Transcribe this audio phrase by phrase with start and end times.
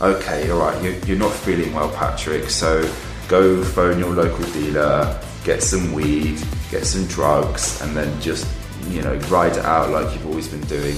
[0.00, 2.82] okay, all right, you're, you're not feeling well, Patrick, so
[3.28, 8.46] go phone your local dealer, get some weed, get some drugs, and then just,
[8.88, 10.94] you know, ride it out like you've always been doing.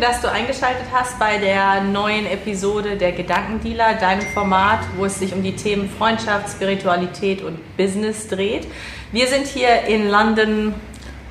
[0.00, 5.32] Dass du eingeschaltet hast bei der neuen Episode der Gedankendealer, deinem Format, wo es sich
[5.32, 8.66] um die Themen Freundschaft, Spiritualität und Business dreht.
[9.12, 10.74] Wir sind hier in London.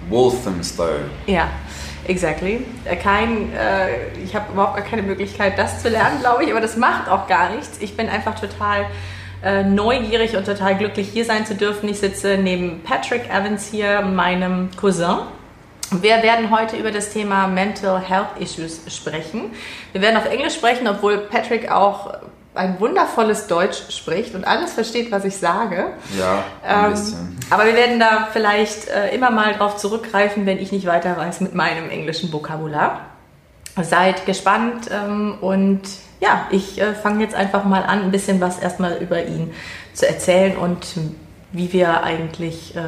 [0.09, 0.89] Walthamstow.
[1.27, 1.49] Ja,
[2.07, 2.65] exactly.
[2.85, 6.61] Äh, Kein, äh, ich habe überhaupt gar keine Möglichkeit, das zu lernen, glaube ich, aber
[6.61, 7.77] das macht auch gar nichts.
[7.81, 8.85] Ich bin einfach total
[9.43, 11.87] äh, neugierig und total glücklich, hier sein zu dürfen.
[11.89, 15.17] Ich sitze neben Patrick Evans hier, meinem Cousin.
[15.91, 19.52] Wir werden heute über das Thema Mental Health Issues sprechen.
[19.91, 22.13] Wir werden auf Englisch sprechen, obwohl Patrick auch
[22.55, 25.88] ein wundervolles Deutsch spricht und alles versteht, was ich sage.
[26.17, 27.40] Ja, ein Ähm, bisschen.
[27.49, 31.41] aber wir werden da vielleicht äh, immer mal drauf zurückgreifen, wenn ich nicht weiter weiß
[31.41, 33.02] mit meinem englischen Vokabular.
[33.81, 35.81] Seid gespannt ähm, und
[36.21, 39.54] ja, ich äh, fange jetzt einfach mal an, ein bisschen was erstmal über ihn
[39.93, 40.87] zu erzählen und
[41.52, 42.79] wie wir eigentlich äh,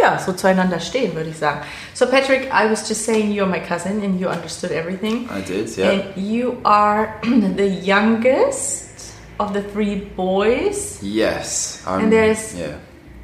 [0.00, 1.60] ja, so zueinander stehen, würde ich sagen.
[1.94, 5.28] So Patrick, I was just saying you're my cousin and you understood everything.
[5.30, 5.90] I did, yeah.
[5.90, 7.14] And you are
[7.56, 10.98] the youngest of the three boys.
[11.02, 11.82] yes.
[11.86, 12.76] I'm, And there's- yeah.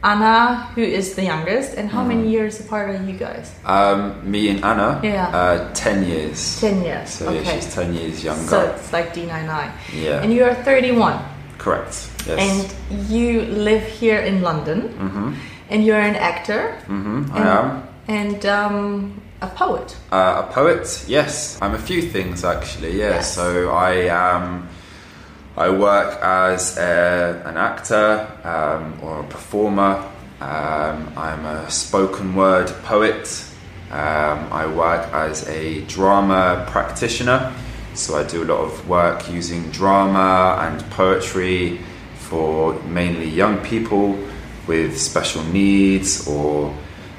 [0.04, 2.08] Anna, who is the youngest, and how Mm-hmm.
[2.08, 3.50] many years apart are you guys?
[3.64, 5.26] Um, me and Anna, Yeah.
[5.34, 6.60] uh, 10 years.
[6.60, 7.10] 10 years.
[7.10, 7.42] So okay.
[7.42, 8.46] yeah, she's 10 years younger.
[8.46, 9.72] so it's like D99.
[9.94, 11.18] yeah, And you are 31.
[11.58, 12.08] correct.
[12.28, 12.38] Yes.
[12.38, 14.80] And you live here in London.
[14.98, 15.32] hmm
[15.70, 17.82] And you're an actor Mm-hmm, I And- am.
[18.08, 19.96] and um, a poet.
[20.12, 21.58] Uh, a poet, yes.
[21.60, 23.10] I'm a few things actually, yeah.
[23.16, 23.34] Yes.
[23.34, 24.68] So I um,
[25.56, 30.04] I work as a, an actor um, or a performer.
[30.40, 33.44] Um, I'm a spoken word poet.
[33.90, 37.52] Um, I work as a drama practitioner.
[37.94, 41.80] So I do a lot of work using drama and poetry
[42.28, 44.18] for mainly young people
[44.66, 46.74] with special needs or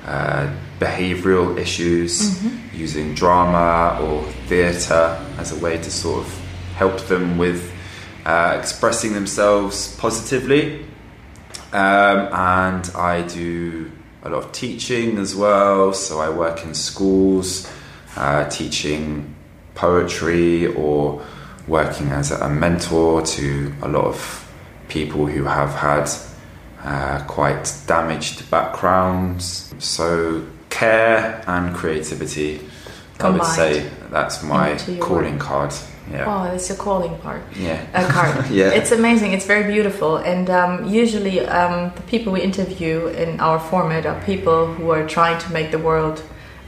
[0.05, 0.49] uh,
[0.79, 2.43] behavioral issues,
[2.73, 6.41] using drama or theatre as a way to sort of
[6.75, 7.71] help them with
[8.25, 10.85] uh, expressing themselves positively.
[11.73, 13.91] Um, and I do
[14.23, 15.93] a lot of teaching as well.
[15.93, 17.71] So I work in schools,
[18.15, 19.35] uh, teaching
[19.75, 21.25] poetry or
[21.67, 24.51] working as a mentor to a lot of
[24.87, 26.09] people who have had
[26.83, 29.73] uh, quite damaged backgrounds.
[29.79, 32.59] So care and creativity,
[33.19, 35.73] I would say that's my calling card.
[36.11, 36.23] Yeah.
[36.25, 37.41] Oh, that's your calling part.
[37.55, 37.81] Yeah.
[37.93, 38.45] a card.
[38.51, 38.69] Yeah.
[38.69, 39.33] It's amazing.
[39.33, 40.17] It's very beautiful.
[40.17, 45.05] And um, usually, um, the people we interview in our format are people who are
[45.05, 46.23] trying to make the world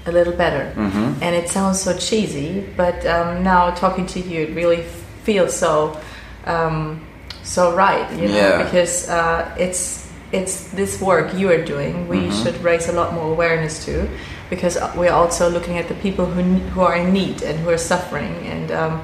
[0.05, 0.71] a little better.
[0.71, 4.83] hmm And it sounds so cheesy, but um, now talking to you, it really
[5.23, 5.97] feels so
[6.45, 6.99] um,
[7.43, 8.11] so right.
[8.11, 8.63] You know, Yeah.
[8.63, 9.98] because uh, it's
[10.31, 12.07] it's this work you are doing.
[12.07, 12.43] We Mhm.
[12.43, 14.07] should raise a lot more awareness to,
[14.49, 16.41] because we're also looking at the people who
[16.73, 18.33] who are in need and who are suffering.
[18.51, 19.01] And um,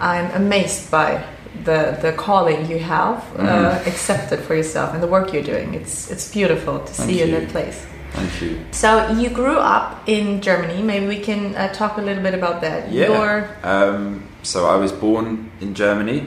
[0.00, 1.18] I'm amazed by
[1.64, 3.86] the the calling you have uh, Mhm.
[3.86, 5.74] accepted for yourself and the work you're doing.
[5.74, 7.78] It's it's beautiful to Thank see you in that place.
[8.14, 8.50] Thank you.
[8.70, 8.88] So
[9.20, 10.82] you grew up in Germany.
[10.82, 12.80] Maybe we can uh, talk a little bit about that.
[12.90, 13.08] Yeah.
[13.10, 16.20] Your Um, so I was born in Germany,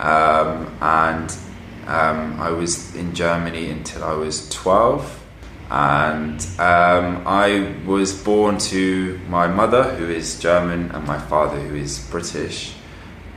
[0.00, 1.28] um, and
[1.86, 5.18] um, I was in Germany until I was 12.
[5.70, 11.74] And um, I was born to my mother, who is German, and my father, who
[11.76, 12.74] is British.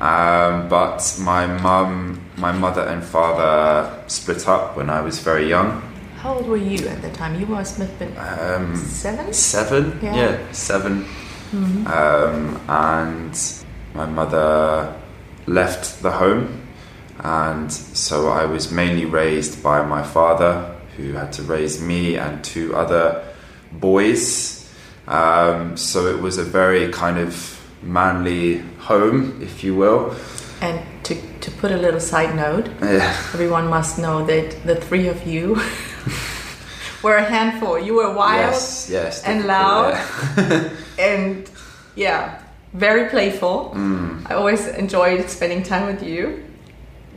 [0.01, 5.81] Um, but my mum, my mother and father split up when I was very young.
[6.21, 7.39] how old were you at the time?
[7.39, 9.31] You have been Um, seven.
[9.31, 10.15] Seven, Yeah.
[10.15, 11.05] yeah, 7
[11.53, 11.85] Mhm.
[11.87, 13.39] Um, and
[13.93, 14.91] my mother
[15.45, 16.64] left the home,
[17.19, 22.43] and so I was mainly raised by my father, who had to raise me and
[22.43, 23.23] two other
[23.71, 24.61] boys.
[25.07, 30.15] Um, so it was a very kind of manly home, if you will.
[30.61, 33.15] And to to put a little side note, Yeah.
[33.33, 35.61] everyone must know that the three of you
[37.03, 37.77] were a handful.
[37.79, 39.93] You were wild Yes, yes, and loud.
[40.37, 40.69] yeah.
[40.99, 41.49] and
[41.95, 42.39] yeah,
[42.73, 43.71] very playful.
[43.75, 44.25] Mm.
[44.29, 46.43] I always enjoyed spending time with you,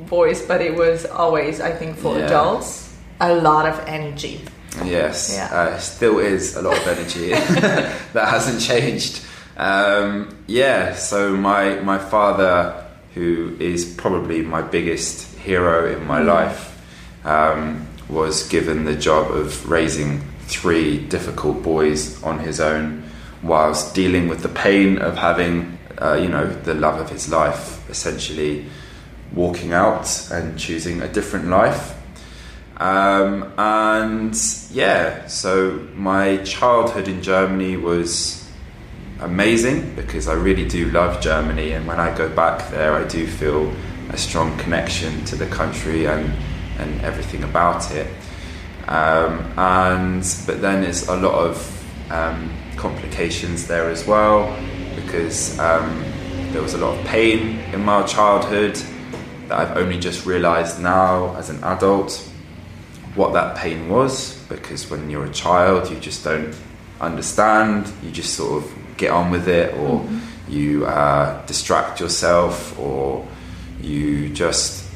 [0.07, 2.27] boys, but it was always, I think, for Yeah.
[2.27, 2.89] adults,
[3.21, 4.41] a lot of energy.
[4.85, 5.49] Yes, Yeah.
[5.53, 7.31] uh, still is a lot of energy.
[8.13, 9.21] that hasn't changed.
[9.57, 12.75] Um, yeah, so my my father,
[13.15, 16.79] who is probably my biggest hero in my life,
[17.25, 23.03] um, was given the job of raising three difficult boys on his own,
[23.43, 27.81] whilst dealing with the pain of having, uh, you know, the love of his life,
[27.91, 28.65] essentially
[29.33, 31.95] walking out and choosing a different life.
[32.79, 34.37] Um, and
[34.71, 38.49] yeah, so my childhood in Germany was
[39.21, 43.27] amazing because I really do love Germany, and when I go back there, I do
[43.27, 43.73] feel
[44.11, 46.33] a strong connection to the country and
[46.79, 48.07] and everything about it.
[48.87, 54.57] Um, and but then there's a lot of um, complications there as well
[54.95, 56.05] because um,
[56.53, 58.81] there was a lot of pain in my childhood
[59.49, 62.13] that I've only just realised now as an adult
[63.15, 66.55] what that pain was because when you're a child you just don't
[67.01, 67.93] understand.
[68.03, 70.19] You just sort of get on with it or mm-hmm.
[70.53, 73.27] you uh, distract yourself or
[73.81, 74.87] you just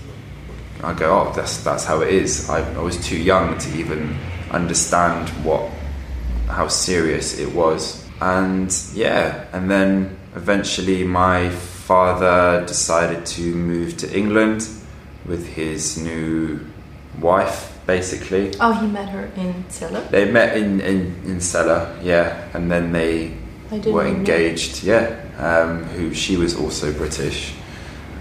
[0.83, 2.51] I go oh that's that's how it is.
[2.51, 4.17] I, I was too young to even
[4.51, 5.71] understand what
[6.49, 8.05] how serious it was.
[8.21, 11.51] And yeah and then eventually my
[11.87, 14.69] father decided to move to England
[15.27, 16.61] with his new
[17.21, 18.55] wife basically.
[18.61, 20.01] Oh, he met her in Celle?
[20.11, 23.35] They met in, in, in Celle, yeah, and then they
[23.71, 25.19] were engaged, yeah.
[25.39, 27.55] Um, who she was also British,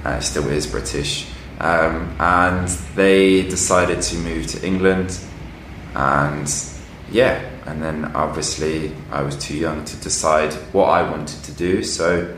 [0.06, 1.28] uh, still is British,
[1.60, 5.19] um, and they decided to move to England,
[5.94, 6.52] and
[7.12, 11.84] yeah, and then obviously I was too young to decide what I wanted to do,
[11.84, 12.36] so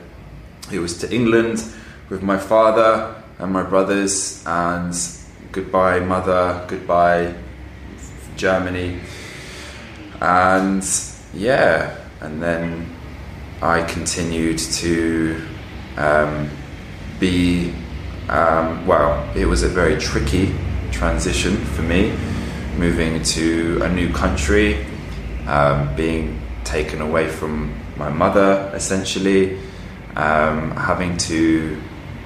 [0.73, 1.63] it was to England
[2.09, 4.93] with my father and my brothers, and
[5.51, 7.33] goodbye mother, goodbye
[8.35, 8.99] Germany,
[10.19, 10.83] and
[11.33, 12.89] yeah, and then
[13.61, 15.39] I continued to
[15.97, 16.49] um,
[17.19, 17.73] be
[18.29, 19.29] um, well.
[19.35, 20.53] It was a very tricky
[20.91, 22.13] transition for me,
[22.77, 24.85] moving to a new country,
[25.47, 29.59] um, being taken away from my mother, essentially,
[30.15, 31.81] um, having to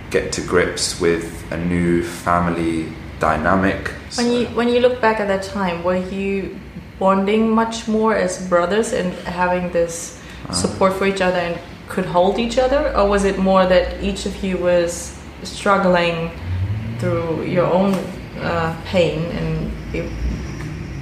[0.10, 3.88] get to grips with a new family dynamic.
[3.88, 4.40] When so.
[4.40, 6.60] you when you look back at that time, were you
[7.00, 12.06] bonding much more as brothers and having this uh, support for each other and could
[12.06, 16.32] hold each other, or was it more that each of you was struggling
[17.00, 17.94] through your own
[18.40, 19.72] uh, pain and?
[19.96, 20.12] It,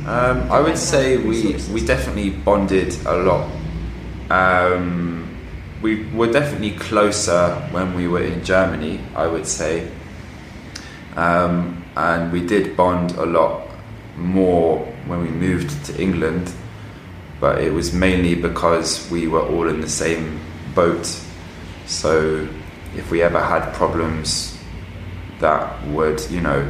[0.07, 3.49] um, I would say we we definitely bonded a lot.
[4.29, 5.24] Um,
[5.85, 8.99] we were definitely closer when we were in Germany.
[9.15, 9.87] I would say.
[11.15, 13.69] Um, and we did bond a lot
[14.17, 16.51] more when we moved to England,
[17.39, 20.39] but it was mainly because we were all in the same
[20.73, 21.05] boat.
[21.85, 22.47] So
[22.97, 24.57] if we ever had problems
[25.39, 26.61] that would, you know,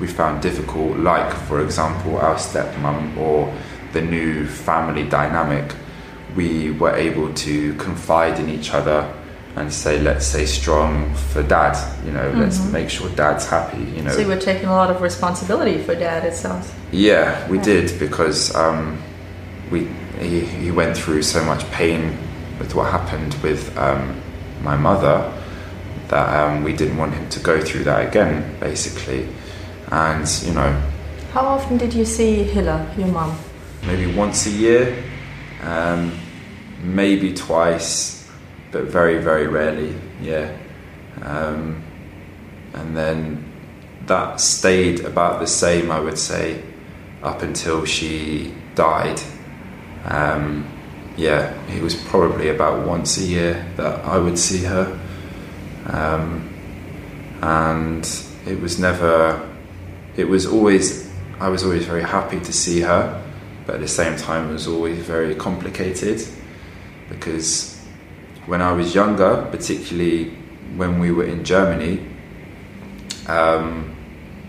[0.00, 3.54] we found difficult, like for example our stepmom or
[3.92, 5.74] the new family dynamic,
[6.36, 9.12] we were able to confide in each other
[9.56, 11.76] and say, let's say strong for dad.
[12.04, 12.40] You know, mm-hmm.
[12.40, 13.82] let's make sure dad's happy.
[13.82, 14.12] You know.
[14.12, 16.24] So you were taking a lot of responsibility for dad.
[16.24, 16.72] It sounds.
[16.92, 17.64] Yeah, we yeah.
[17.64, 19.02] did because um,
[19.70, 19.88] we
[20.20, 22.16] he, he went through so much pain
[22.58, 24.20] with what happened with um,
[24.62, 25.32] my mother
[26.08, 29.28] that um, we didn't want him to go through that again, basically.
[29.90, 30.82] And you know.
[31.32, 33.36] How often did you see Hilla, your mum?
[33.86, 35.04] Maybe once a year,
[35.62, 36.18] um,
[36.82, 38.18] maybe twice
[38.70, 39.94] but very very rarely.
[40.20, 40.56] Yeah,
[41.22, 41.82] um,
[42.74, 43.44] and then
[44.06, 46.62] that stayed about the same, I would say,
[47.22, 49.20] up until she died.
[50.04, 50.66] Um,
[51.16, 54.98] yeah, it was probably about once a year that I would see her,
[55.86, 56.54] um,
[57.42, 58.04] and
[58.46, 59.48] it was never.
[60.16, 61.08] It was always.
[61.40, 63.22] I was always very happy to see her,
[63.68, 66.26] but at the same time, it was always very complicated
[67.10, 67.78] because
[68.46, 70.30] when I was younger, particularly
[70.76, 72.02] when we were in Germany,
[73.26, 73.94] um,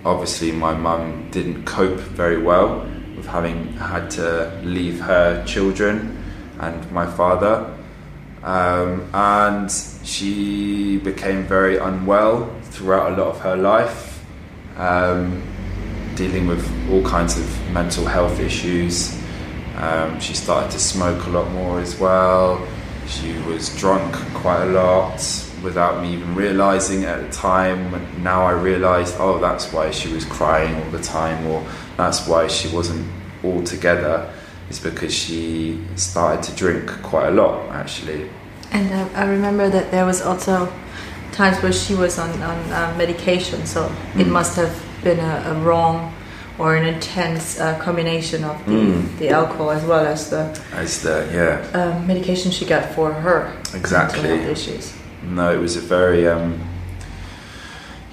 [0.05, 6.23] obviously my mum didn't cope very well with having had to leave her children
[6.59, 7.75] and my father.
[8.41, 9.69] Um, and
[10.05, 14.23] she became very unwell throughout a lot of her life,
[14.77, 15.43] um,
[16.19, 16.61] dealing with
[16.91, 19.17] all kinds of mental health issues.
[19.77, 22.67] Um, she started to smoke a lot more as well.
[23.07, 25.15] She was drunk quite a lot
[25.63, 27.81] without me even realizing at the time.
[28.21, 32.47] Now I realized, oh, that's why she was crying all the time, or that's why
[32.47, 33.07] she wasn't
[33.41, 34.29] all together.
[34.69, 38.29] It's because she started to drink quite a lot, actually.
[38.71, 40.69] And uh, I remember that there was also
[41.31, 44.19] times where she was on, on uh, medication, so mm.
[44.19, 46.13] it must have been a, a wrong
[46.57, 49.17] or an intense uh, combination of the, Mm.
[49.19, 53.53] the alcohol as well as the As the yeah, uh, medication she got for her
[53.73, 54.29] Exactly.
[54.29, 54.93] issues.
[55.23, 56.59] no, it was a very um,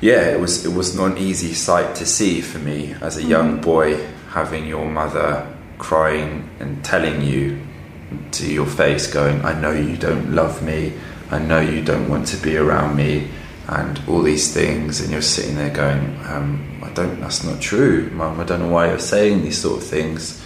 [0.01, 3.23] yeah, it was it was not an easy sight to see for me as a
[3.23, 3.97] young boy
[4.31, 5.47] having your mother
[5.79, 7.59] crying and telling you
[8.33, 10.93] to your face, going, "I know you don't love me,
[11.31, 13.29] I know you don't want to be around me."
[13.69, 17.21] And all these things, and you're sitting there going, um, "I don't.
[17.21, 18.39] That's not true, Mum.
[18.39, 20.43] I don't know why you're saying these sort of things."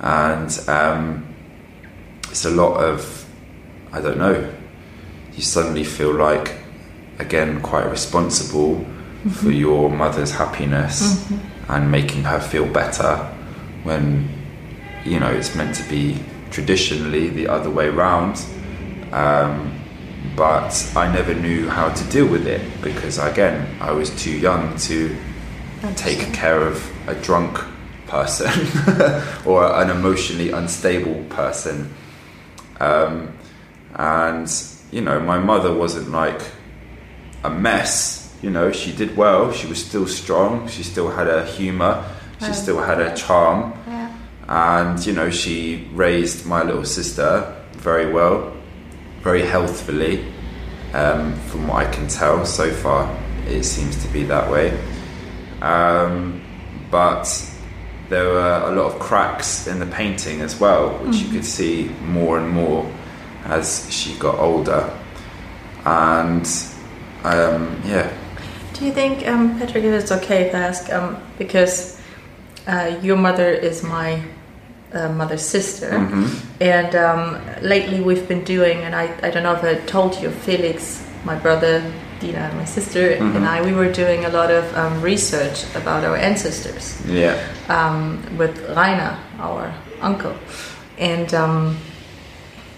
[0.00, 1.32] And um,
[2.28, 3.24] it's a lot of,
[3.92, 4.52] I don't know.
[5.34, 6.58] You suddenly feel like,
[7.18, 8.84] again, quite responsible
[9.30, 11.30] for your mother's happiness
[11.68, 13.16] and making her feel better
[13.84, 14.28] when,
[15.04, 16.18] you know, it's meant to be
[16.50, 18.44] traditionally the other way round.
[19.12, 19.71] Um,
[20.36, 24.76] but I never knew how to deal with it because, again, I was too young
[24.78, 25.16] to
[25.96, 27.58] take care of a drunk
[28.06, 28.50] person
[29.44, 31.92] or an emotionally unstable person.
[32.80, 33.32] Um,
[33.94, 34.50] and,
[34.90, 36.40] you know, my mother wasn't like
[37.44, 38.34] a mess.
[38.42, 39.52] You know, she did well.
[39.52, 40.68] She was still strong.
[40.68, 42.04] She still had her humour.
[42.40, 42.54] She Right.
[42.54, 43.72] still had her charm.
[43.86, 44.10] Yeah.
[44.48, 48.52] And, you know, she raised my little sister very well,
[49.22, 50.24] very healthfully.
[50.92, 54.78] Um, from what I can tell so far, it seems to be that way.
[55.62, 56.42] Um,
[56.90, 57.50] but
[58.08, 61.88] there were a lot of cracks in the painting as well, which you could see
[62.02, 62.90] more and more
[63.44, 64.92] as she got older.
[65.84, 66.46] And
[67.24, 68.12] um, yeah,
[68.74, 72.00] Do you think, um, Patrick, if it's okay if I ask, um, because
[72.66, 74.20] uh, your mother is my
[74.94, 76.28] uh, mother's sister, Mhm.
[76.60, 80.30] and um, lately we've been doing, and I, I don't know if I told you,
[80.30, 81.82] Felix, my brother,
[82.20, 83.36] Dina, and my sister, Mhm.
[83.36, 87.34] and I, we were doing a lot of um, research about our ancestors yeah,
[87.68, 90.34] um, with Rainer, our uncle,
[90.98, 91.76] and um,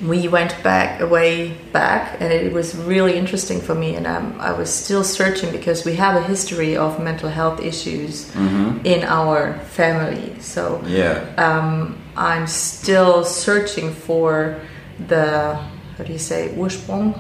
[0.07, 3.95] we went back away back, and it was really interesting for me.
[3.97, 8.31] And um, I was still searching because we have a history of mental health issues
[8.33, 10.35] hmm in our family.
[10.41, 14.61] So yeah, um, I'm still searching for
[15.09, 15.55] the
[15.97, 17.15] how do you say Ursprung?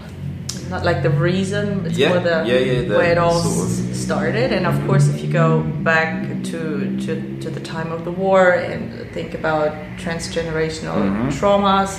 [0.70, 3.68] Not like the reason, it's Yeah, more the yeah, yeah, the where it all sort
[3.70, 4.52] of- started.
[4.52, 6.60] And of course, if you go back to,
[7.04, 7.10] to
[7.42, 8.80] to the time of the war and
[9.12, 11.32] think about transgenerational Mhm.
[11.38, 11.92] traumas,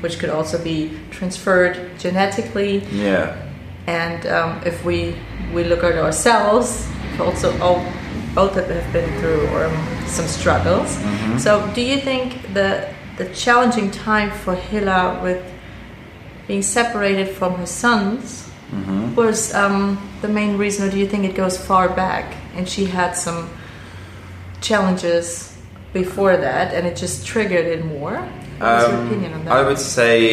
[0.00, 3.36] which could also be transferred genetically, yeah,
[3.86, 5.14] and um, if we
[5.54, 6.86] we look at ourselves,
[7.20, 7.84] also all
[8.34, 10.96] both have been through um, some struggles.
[10.96, 11.40] Mhm.
[11.40, 12.86] So, do you think the
[13.16, 15.42] the challenging time for Hilla with
[16.46, 21.24] being separated from her sons hmm was um, the main reason, or do you think
[21.24, 23.48] it goes far back and she had some
[24.60, 25.56] challenges
[25.92, 28.28] before that, and it just triggered it more?
[28.58, 29.52] Your Um, opinion on that?
[29.52, 30.24] I would say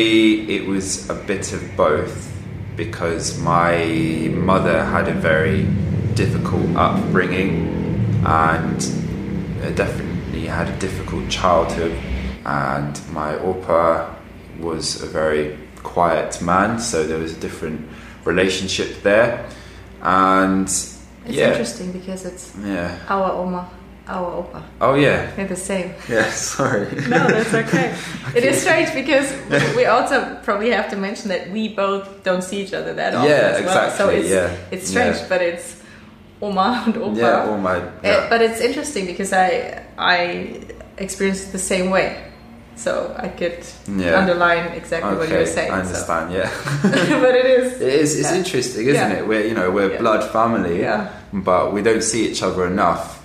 [0.55, 2.31] it was a bit of both
[2.75, 5.63] because my mother had a very
[6.15, 8.77] difficult upbringing and
[9.63, 11.93] uh, definitely had a difficult childhood.
[12.45, 14.09] And my opa
[14.59, 17.81] was a very quiet man, so there was a different
[18.25, 19.45] relationship there.
[20.01, 22.97] And it's yeah, interesting because it's yeah.
[23.09, 23.69] our Oma,
[24.07, 24.61] our Opa.
[24.81, 25.93] Oh yeah, They're the same.
[26.09, 26.29] yeah.
[26.31, 26.85] Sorry.
[27.07, 27.95] No, that's okay.
[28.35, 29.31] It is strange because
[29.75, 33.29] we also probably have to mention that we both don't see each other that often
[33.29, 33.91] Yeah, as well.
[33.91, 35.29] So exactly, it's yeah, it's strange, yeah.
[35.29, 35.81] but it's
[36.41, 37.15] Oma and Opa.
[37.17, 37.77] Yeah, all my.
[37.77, 38.29] Uh, Yeah.
[38.29, 40.59] but it's interesting because I I
[40.97, 42.17] experienced it the same way.
[42.75, 44.17] So I could Yeah.
[44.19, 45.71] underline exactly what you were saying.
[45.71, 45.87] I so.
[45.87, 46.33] understand.
[46.33, 46.49] Yeah,
[47.21, 47.79] but it is.
[47.79, 48.19] it is.
[48.19, 48.37] It's Yeah.
[48.37, 49.17] interesting, isn't Yeah.
[49.19, 49.27] it?
[49.27, 49.99] We're you know we're Yeah.
[50.01, 51.07] blood family, Yeah.
[51.31, 53.22] but we don't see each other enough.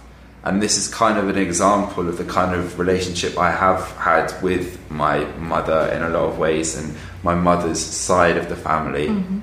[0.48, 4.32] And this is kind of an example of the kind of relationship I have had
[4.42, 9.08] with my mother in a lot of ways, and my mother's side of the family.
[9.08, 9.40] Mm-hmm.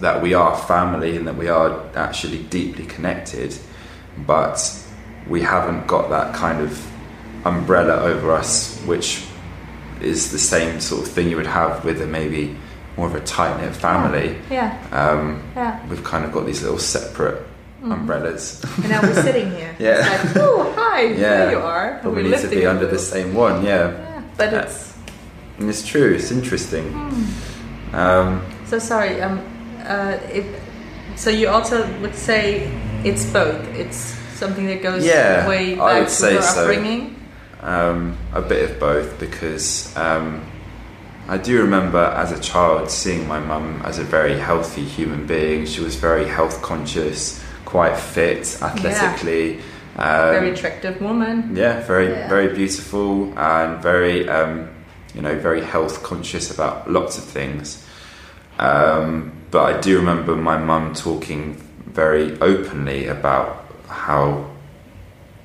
[0.00, 3.58] That we are family and that we are actually deeply connected,
[4.26, 4.56] but
[5.28, 6.86] we haven't got that kind of
[7.44, 9.24] umbrella over us, which
[10.00, 12.56] is the same sort of thing you would have with a maybe
[12.96, 14.38] more of a tight knit family.
[14.50, 15.84] Yeah, Um, yeah.
[15.88, 17.44] we've kind of got these little separate
[17.82, 18.62] umbrellas.
[18.78, 19.74] And now we're sitting here.
[19.78, 19.98] Yeah.
[20.00, 21.16] Like, oh, hi, Yeah.
[21.16, 21.98] there you are.
[22.02, 23.90] Probably we're need to be under the same one, yeah.
[23.92, 24.62] Yeah, but Yeah.
[24.62, 24.94] it's
[25.60, 26.84] it's true, it's interesting.
[26.92, 27.94] Hmm.
[27.94, 29.22] Um, So sorry.
[29.22, 29.40] Um,
[29.86, 30.44] uh, if,
[31.16, 32.70] so you also would say
[33.04, 33.62] it's both.
[33.76, 33.96] It's
[34.34, 36.60] something that goes Yeah, way I back would to say your so.
[36.62, 37.14] upbringing.
[37.62, 40.40] um, a bit of both because um,
[41.28, 45.66] I do remember as a child seeing my mum as a very healthy human being.
[45.66, 49.58] She was very health conscious, quite fit, athletically,
[50.00, 51.36] Um, Very attractive woman.
[51.54, 52.28] yeah, very Yeah.
[52.28, 54.68] very beautiful and very um,
[55.14, 57.66] you know very health conscious about lots of things.
[58.58, 61.42] Um, but I do remember my mum talking
[62.02, 63.48] very openly about
[63.88, 64.44] how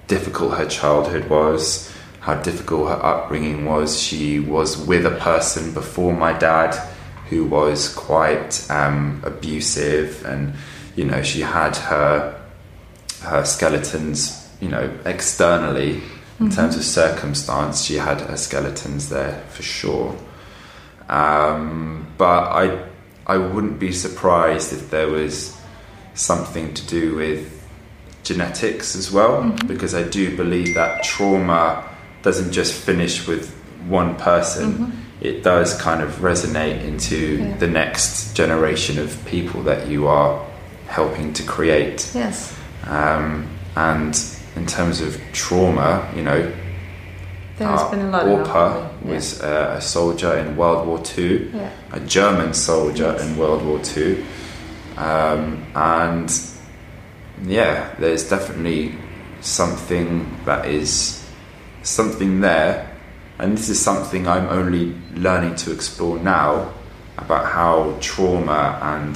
[0.07, 1.89] difficult her childhood was,
[2.27, 3.99] how difficult her upbringing was.
[3.99, 6.71] She was with a person before my dad
[7.29, 10.53] who was quite um, abusive, and
[10.95, 12.39] you know she had her
[13.21, 16.49] her skeletons, you know, externally in mm-hmm.
[16.49, 17.83] terms of circumstance.
[17.83, 20.15] She had her skeletons there for sure.
[21.09, 22.83] Um, but I
[23.25, 25.57] I wouldn't be surprised if there was
[26.13, 27.61] something to do with
[28.23, 29.67] genetics as well, mm-hmm.
[29.67, 31.89] because I do believe that trauma
[32.21, 33.53] doesn't just finish with
[33.87, 34.73] one person.
[34.73, 34.99] Mm-hmm.
[35.21, 37.57] It does kind of resonate into Yeah.
[37.57, 40.41] the next generation of people that you are
[40.93, 42.11] helping to create.
[42.13, 42.53] Yes.
[42.85, 44.13] Um, and
[44.55, 46.41] in terms of trauma, you know,
[47.57, 48.65] There has uh, been a lot of Opa
[49.05, 49.13] Yeah.
[49.13, 51.69] was uh, a soldier in World War Two Yeah.
[51.91, 53.21] a German soldier Yes.
[53.25, 54.23] in World War Two,
[54.97, 56.29] um, and
[57.45, 58.93] yeah, there's definitely
[59.41, 61.21] something that is
[61.83, 62.87] something there,
[63.39, 66.69] and this is something I'm only learning to explore now
[67.17, 69.15] about how trauma and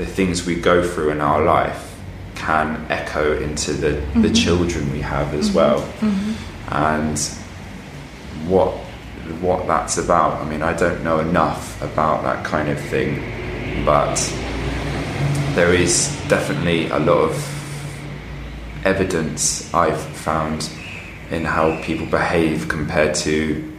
[0.00, 1.94] the things we go through in our life
[2.34, 4.32] can echo into the, the mm-hmm.
[4.32, 5.56] children we have as mm-hmm.
[5.56, 6.74] well, mm-hmm.
[6.74, 7.18] and
[8.50, 8.72] what
[9.42, 10.40] what that's about.
[10.40, 14.16] I mean, I don't know enough about that kind of thing, but
[15.54, 17.34] there is definitely a lot of
[18.86, 20.70] evidence I've found
[21.30, 23.70] in how people behave compared to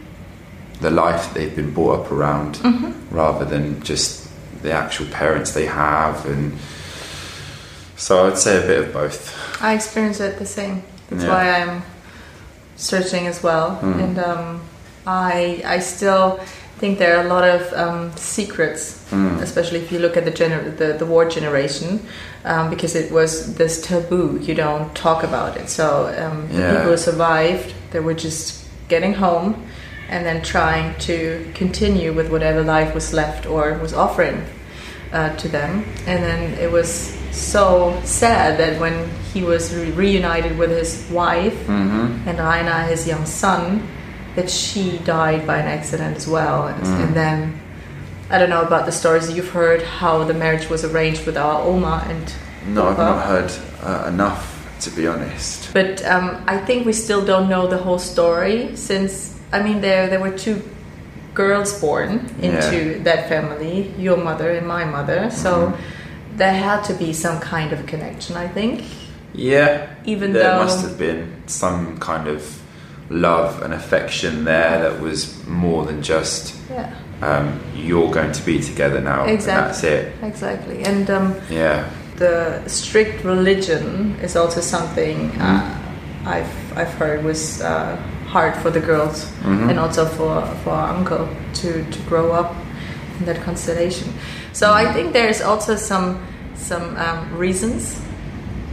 [0.80, 2.60] the life they've been brought up around,
[3.10, 4.21] rather than just
[4.62, 6.52] the actual parents they have, and
[7.96, 9.62] so I'd say a bit of both.
[9.62, 10.82] I experience it the same.
[11.10, 11.30] That's Yeah.
[11.30, 11.82] why I'm
[12.76, 14.02] searching as well, Mm.
[14.04, 14.60] and um,
[15.06, 16.40] I I still
[16.78, 19.40] think there are a lot of um, secrets, Mm.
[19.40, 22.00] especially if you look at the, gener- the the war generation,
[22.44, 24.38] um, because it was this taboo.
[24.42, 25.68] You don't talk about it.
[25.68, 25.84] So
[26.18, 26.70] um, the Yeah.
[26.72, 28.54] people who survived, they were just
[28.88, 29.54] getting home
[30.12, 34.44] and then trying to continue with whatever life was left or was offering
[35.12, 35.84] uh, to them.
[36.06, 36.88] And then it was
[37.30, 42.28] so sad that when he was re- reunited with his wife Mm-hmm.
[42.28, 43.80] and Rainer, his young son,
[44.36, 46.66] that she died by an accident as well.
[46.68, 47.04] And, Mm.
[47.04, 47.60] and then
[48.30, 51.62] I don't know about the stories you've heard, how the marriage was arranged with our
[51.62, 52.32] Oma and
[52.74, 53.50] No, I've not heard
[53.82, 54.44] uh, enough
[54.84, 55.72] to be honest.
[55.72, 60.08] But um, I think we still don't know the whole story since I mean there
[60.08, 60.62] there were two
[61.34, 62.10] girls born
[62.42, 65.30] into that family, your mother and my mother.
[65.30, 66.36] So Mm-hmm.
[66.38, 68.82] there had to be some kind of connection, I think.
[69.34, 72.42] Yeah, Even there though- must have been some kind of
[73.10, 76.90] love and affection there that was more than just Yeah,
[77.22, 79.22] um, you're going to be together now.
[79.22, 79.66] and Exactly.
[79.66, 80.12] that's it.
[80.22, 80.84] exactly.
[80.84, 81.84] And um, Yeah.
[82.16, 86.28] the strict religion is also something uh, Mm-hmm.
[86.28, 87.96] I've I've heard was uh,
[88.32, 89.68] hard for the girls Mhm.
[89.70, 91.28] and also for for our uncle
[91.60, 92.54] to to grow up
[93.20, 94.08] in that constellation.
[94.52, 96.16] So I think there's also some
[96.56, 98.00] some um, reasons,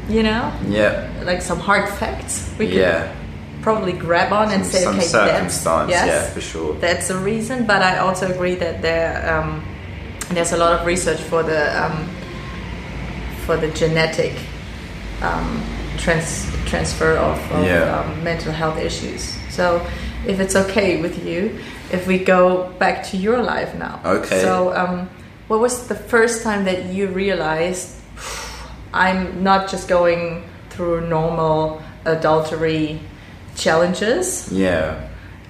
[0.09, 0.91] you know, Yeah.
[1.25, 3.07] like some hard facts we could Yeah.
[3.61, 5.89] probably grab on and Some, say, some okay, that's circumstance.
[5.91, 6.75] yes, Yeah, for sure.
[6.79, 9.61] that's a reason, but I also agree that there um,
[10.33, 12.07] there's a lot of research for the um,
[13.45, 14.33] for the genetic
[15.21, 15.61] um,
[15.97, 17.99] trans- transfer of, of Yeah.
[17.99, 19.35] um, mental health issues.
[19.59, 19.83] So,
[20.23, 21.59] if it's okay with you,
[21.91, 23.99] if we go back to your life now.
[24.23, 24.39] Okay.
[24.39, 25.09] So, um,
[25.51, 27.99] what was the first time that you realized
[28.93, 32.99] I'm not just going through normal adultery
[33.55, 34.47] challenges?
[34.51, 34.95] Yeah.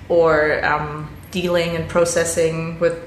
[0.10, 2.98] or um, dealing and processing with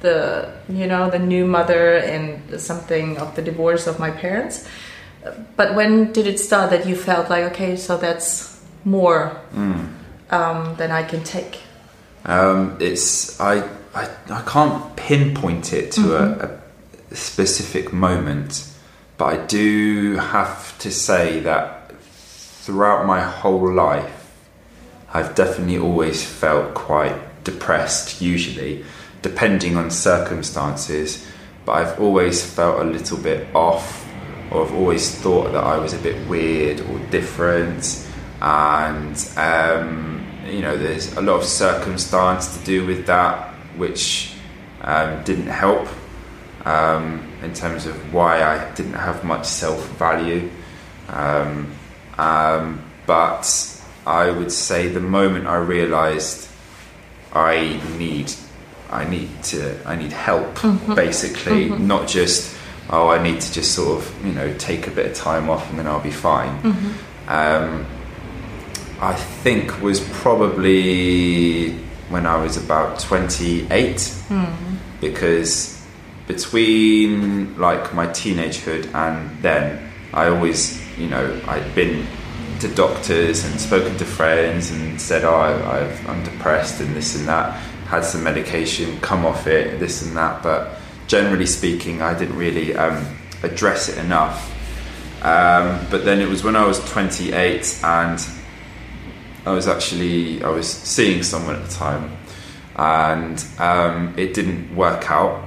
[0.00, 4.62] the you know the new mother and something of the divorce of my parents
[5.58, 9.90] but when did it start that you felt like okay so that's more Mm.
[10.30, 11.60] Um, than i can take
[12.24, 13.62] Um, it's I,
[13.94, 16.40] I I can't pinpoint it to Mm-hmm.
[16.44, 16.60] a,
[17.12, 18.68] a specific moment,
[19.18, 21.90] but I do have to say that
[22.64, 24.30] throughout my whole life,
[25.14, 28.20] I've definitely always felt quite depressed.
[28.20, 28.84] Usually,
[29.22, 31.26] depending on circumstances,
[31.64, 34.06] but I've always felt a little bit off,
[34.50, 38.06] or I've always thought that I was a bit weird or different,
[38.42, 40.19] and um,
[40.50, 44.32] you know, there's a lot of circumstance to do with that, which
[44.82, 45.88] um, didn't help
[46.64, 50.50] um, in terms of why I didn't have much self value.
[51.08, 51.72] Um,
[52.18, 53.46] Um, but
[54.06, 56.48] I would say the moment I realised
[57.32, 58.32] I need,
[58.90, 60.54] I need to, I need help,
[60.94, 62.54] basically, not just
[62.90, 65.70] oh, I need to just sort of you know take a bit of time off
[65.70, 66.52] and then I'll be fine.
[67.28, 67.86] Um,
[69.00, 71.72] I think was probably
[72.10, 74.14] when I was about 28
[75.00, 75.82] because
[76.26, 82.06] between like my teenagehood and then I always you know I'd been
[82.60, 87.16] to doctors and spoken to friends and said oh I, I've, I'm depressed and this
[87.16, 87.58] and that.
[87.86, 90.42] Had some medication come off it this and that.
[90.42, 93.02] But generally speaking I didn't really um,
[93.42, 94.48] address it enough.
[95.24, 98.20] Um, but then it was when I was 28 and
[99.46, 102.16] I was actually I was seeing someone at the time,
[102.76, 105.46] and um, it didn't work out.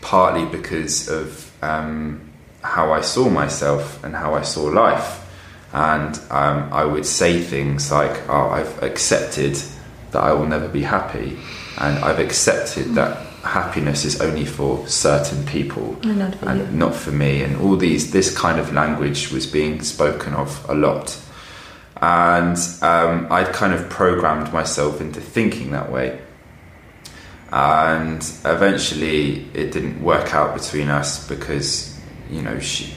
[0.00, 2.30] Partly because of um,
[2.62, 5.26] how I saw myself and how I saw life,
[5.72, 9.56] and um, I would say things like, "Oh, I've accepted
[10.12, 11.38] that I will never be happy,
[11.78, 16.94] and I've accepted that happiness is only for certain people And not for and not
[16.94, 21.18] for me." And all these this kind of language was being spoken of a lot
[22.00, 26.20] and um, I'd kind of programmed myself into thinking that way.
[27.52, 31.98] And eventually, it didn't work out between us because,
[32.30, 32.94] you know, she,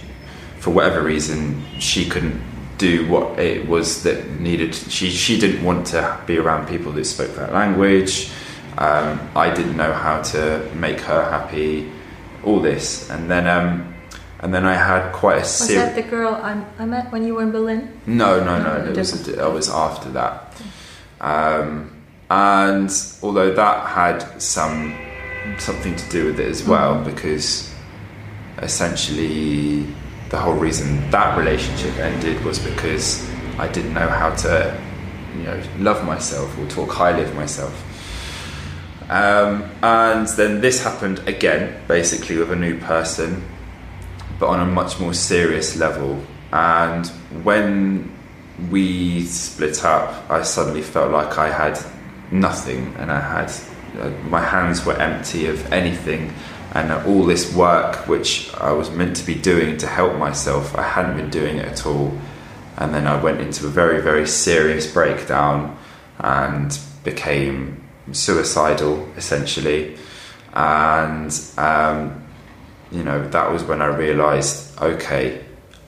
[0.59, 2.41] for whatever reason, she couldn't
[2.77, 4.75] do what it was that needed.
[4.75, 8.29] She she didn't want to be around people that spoke that language.
[8.77, 11.91] Um, I didn't know how to make her happy.
[12.43, 13.92] All this, and then um,
[14.43, 17.35] and then I had quite a Was that the girl I, I met when you
[17.35, 17.97] were in Berlin?
[18.05, 18.83] No, no, no.
[18.83, 19.39] No, It was, different.
[19.39, 20.61] I was after that.
[21.21, 21.89] Um,
[22.29, 22.91] and
[23.23, 24.99] although that had some
[25.59, 27.73] something to do with it as well, because
[28.57, 29.87] essentially
[30.29, 33.25] the whole reason that relationship ended was because
[33.57, 34.77] I didn't know how to,
[35.37, 37.73] you know, love myself or talk highly of myself.
[39.09, 43.43] Um, and then this happened again, basically with a new person,
[44.43, 46.21] but on a much more serious level.
[46.51, 47.07] And
[47.45, 48.11] when
[48.69, 51.79] we split up, I suddenly felt like I had
[52.29, 53.49] nothing, and I had
[54.01, 56.33] uh, my hands were empty of anything,
[56.73, 60.83] and all this work which I was meant to be doing to help myself, I
[60.83, 62.11] hadn't been doing it at all.
[62.75, 65.77] And then I went into a very, very serious breakdown
[66.19, 69.95] and became suicidal essentially.
[70.53, 72.22] And um,
[72.93, 75.43] you know that was when I realised, okay,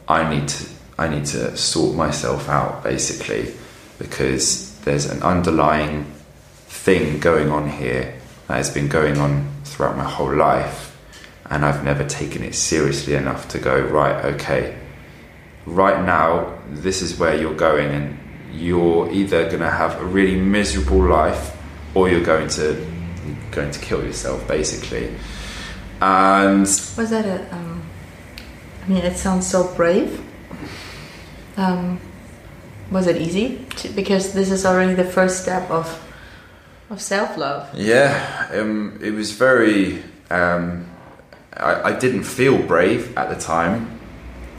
[0.07, 0.65] I need to
[0.97, 3.53] I need to sort myself out basically
[3.99, 6.05] because there's an underlying
[6.67, 10.97] thing going on here that has been going on throughout my whole life,
[11.49, 14.25] and I've never taken it seriously enough to go right.
[14.33, 14.77] Okay,
[15.65, 18.19] right now this is where you're going, and
[18.53, 21.55] you're either going to have a really miserable life,
[21.93, 22.73] or you're going to
[23.25, 25.13] you're going to kill yourself basically.
[26.01, 27.55] And Was that a?
[27.55, 27.83] Um,
[28.83, 30.21] I mean, it sounds so brave.
[31.57, 31.99] Um,
[32.91, 33.65] was it easy?
[33.77, 35.87] To, because this is already the first step of
[36.89, 37.69] of self love.
[37.73, 40.03] Yeah, um, it was very.
[40.29, 40.89] Um,
[41.53, 43.99] I, I didn't feel brave at the time.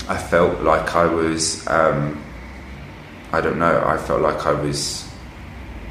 [0.09, 1.67] I felt like I was.
[1.67, 2.23] Um,
[3.33, 3.83] I don't know.
[3.85, 5.07] I felt like I was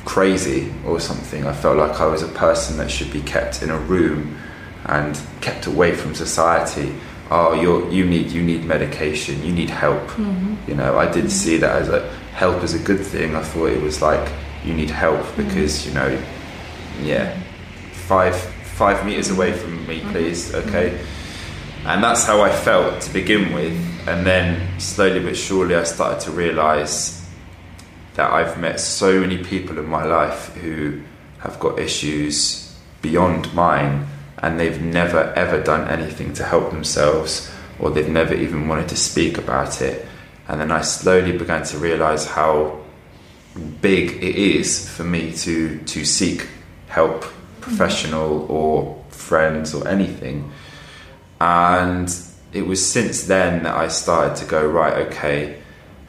[0.05, 1.45] crazy or something.
[1.45, 4.37] I felt like I was a person that should be kept in a room
[4.85, 6.93] and kept away from society.
[7.31, 9.43] Oh, you you need you need medication.
[9.43, 10.03] You need help.
[10.11, 10.69] Mm-hmm.
[10.69, 11.29] You know, I didn't mm-hmm.
[11.29, 13.35] see that as a help as a good thing.
[13.35, 14.31] I thought it was like
[14.63, 15.43] you need help mm-hmm.
[15.43, 16.21] because you know,
[17.01, 17.37] yeah,
[17.91, 20.53] five five meters away from me, please.
[20.53, 21.03] Okay,
[21.85, 23.73] and that's how I felt to begin with.
[24.07, 27.27] And then slowly but surely, I started to realize
[28.13, 31.01] that I've met so many people in my life who
[31.39, 32.71] have got issues
[33.01, 34.07] beyond mine
[34.39, 38.95] and they've never ever done anything to help themselves or they've never even wanted to
[38.95, 40.05] speak about it.
[40.47, 42.79] And then I slowly began to realize how
[43.81, 46.47] big it is for me to to seek
[46.87, 47.61] help, mm-hmm.
[47.61, 50.51] professional or friends or anything.
[51.41, 52.13] And
[52.53, 55.61] it was since then that I started to go right, okay.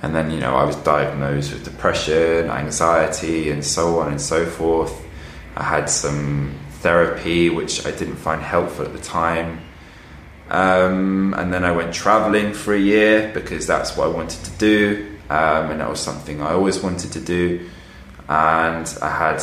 [0.02, 4.46] And then you know I was diagnosed with depression, anxiety, and so on and so
[4.46, 4.94] forth.
[5.56, 6.54] I had some
[6.86, 9.48] therapy which I didn't find helpful at the time.
[10.48, 14.52] Um, and then I went traveling for a year because that's what I wanted to
[14.70, 14.80] do,
[15.28, 17.68] um, and that was something I always wanted to do.
[18.28, 19.42] And I had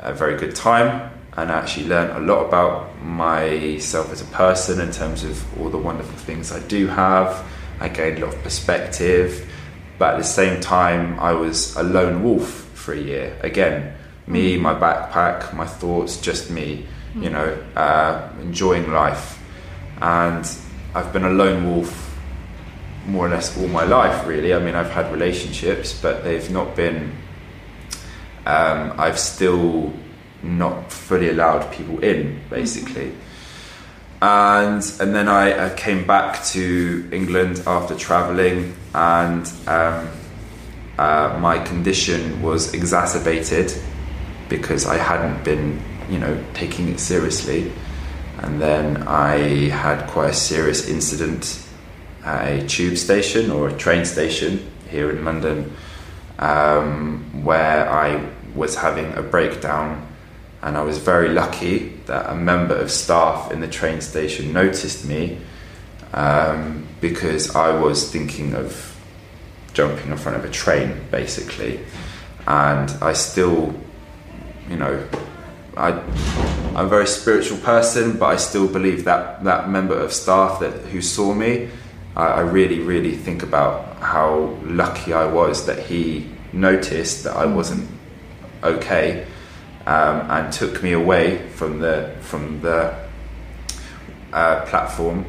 [0.00, 4.78] a very good time, and I actually learned a lot about myself as a person
[4.78, 7.42] in terms of all the wonderful things I do have.
[7.80, 9.50] I gained a lot of perspective,
[9.98, 13.38] but at the same time, I was a lone wolf for a year.
[13.40, 13.94] Again,
[14.26, 19.38] me, my backpack, my thoughts, just me, you know, uh, enjoying life.
[20.00, 20.48] And
[20.94, 22.08] I've been a lone wolf
[23.06, 24.54] more or less all my life, really.
[24.54, 27.12] I mean, I've had relationships, but they've not been.
[28.46, 29.92] Um, I've still
[30.42, 33.12] not fully allowed people in, basically.
[34.20, 40.08] And and then I, I came back to England after traveling, and um,
[40.98, 43.72] uh, my condition was exacerbated
[44.52, 47.72] because I hadn't been, you know, taking it seriously.
[48.38, 51.66] And then I had quite a serious incident
[52.22, 55.72] at a tube station or a train station here in London
[56.38, 60.06] um, where I was having a breakdown.
[60.60, 65.06] And I was very lucky that a member of staff in the train station noticed
[65.06, 65.38] me
[66.12, 68.92] um, because I was thinking of
[69.72, 71.80] jumping in front of a train, basically.
[72.46, 73.74] And I still,
[74.72, 75.06] you know,
[75.76, 75.90] I,
[76.74, 80.72] I'm a very spiritual person, but I still believe that that member of staff that
[80.86, 81.68] who saw me,
[82.16, 87.44] I, I really, really think about how lucky I was that he noticed that I
[87.44, 87.88] wasn't
[88.64, 89.26] okay
[89.86, 92.94] um, and took me away from the from the
[94.32, 95.26] uh, platform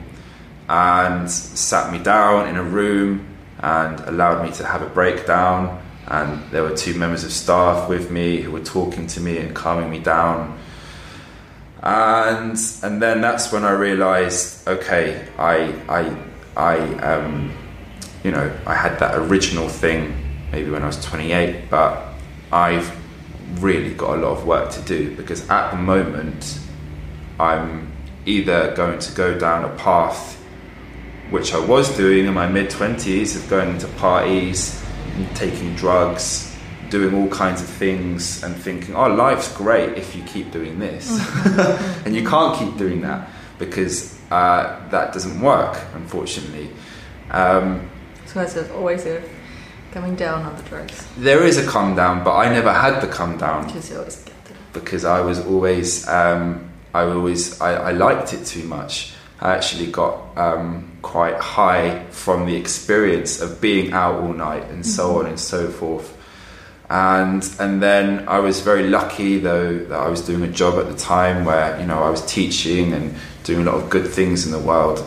[0.69, 3.27] and sat me down in a room
[3.60, 8.11] and allowed me to have a breakdown and there were two members of staff with
[8.11, 10.59] me who were talking to me and calming me down.
[11.81, 16.15] And and then that's when I realized okay I I
[16.55, 17.53] I um,
[18.23, 20.15] you know I had that original thing
[20.51, 22.13] maybe when I was 28 but
[22.51, 22.95] I've
[23.61, 26.59] really got a lot of work to do because at the moment
[27.39, 27.91] I'm
[28.25, 30.35] either going to go down a path
[31.31, 34.82] which I was doing in my mid 20s of going to parties
[35.36, 36.56] taking drugs,
[36.89, 41.10] doing all kinds of things, and thinking, oh, life's great if you keep doing this.
[42.06, 46.69] and you can't keep doing that because uh, that doesn't work, unfortunately.
[47.32, 47.89] Um,
[48.26, 49.23] so there's always a
[49.91, 51.08] coming down on the drugs.
[51.17, 53.65] There is a come down, but I never had the come down.
[53.65, 54.56] Because you always get it.
[54.73, 59.13] Because I was always, um, I always, I, I liked it too much.
[59.39, 64.83] I actually got um, quite high from the experience of being out all night and
[64.83, 65.19] so mm-hmm.
[65.19, 66.17] on and so forth.
[66.89, 70.91] And and then I was very lucky though that I was doing a job at
[70.91, 74.45] the time where you know I was teaching and doing a lot of good things
[74.45, 74.99] in the world.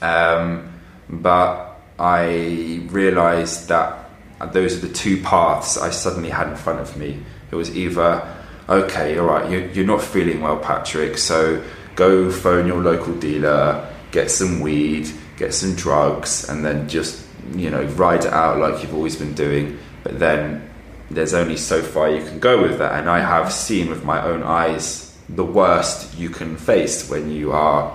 [0.00, 0.72] Um,
[1.08, 4.10] but I realised that
[4.52, 7.22] those are the two paths I suddenly had in front of me.
[7.50, 8.26] It was either
[8.68, 11.62] okay, all right, you're, you're not feeling well, Patrick, so
[11.94, 17.22] go phone your local dealer, get some weed, get some drugs, and then just
[17.54, 19.78] you know ride it out like you've always been doing.
[20.02, 20.70] But then
[21.10, 24.22] there's only so far you can go with that, and I have seen with my
[24.24, 27.94] own eyes the worst you can face when you are,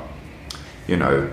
[0.88, 1.32] you know,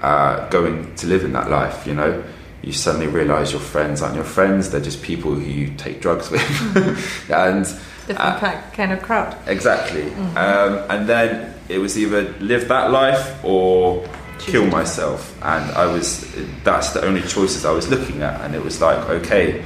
[0.00, 1.84] uh, going to live in that life.
[1.84, 2.22] You know,
[2.62, 6.30] you suddenly realise your friends aren't your friends; they're just people who you take drugs
[6.30, 7.66] with, and
[8.06, 9.36] different uh, kind of crowd.
[9.46, 10.36] Exactly, mm-hmm.
[10.36, 14.06] um, and then it was either live that life or
[14.38, 15.36] kill myself.
[15.42, 16.26] And i was
[16.62, 18.40] that's the only choices i was looking at.
[18.42, 19.64] And it was like okay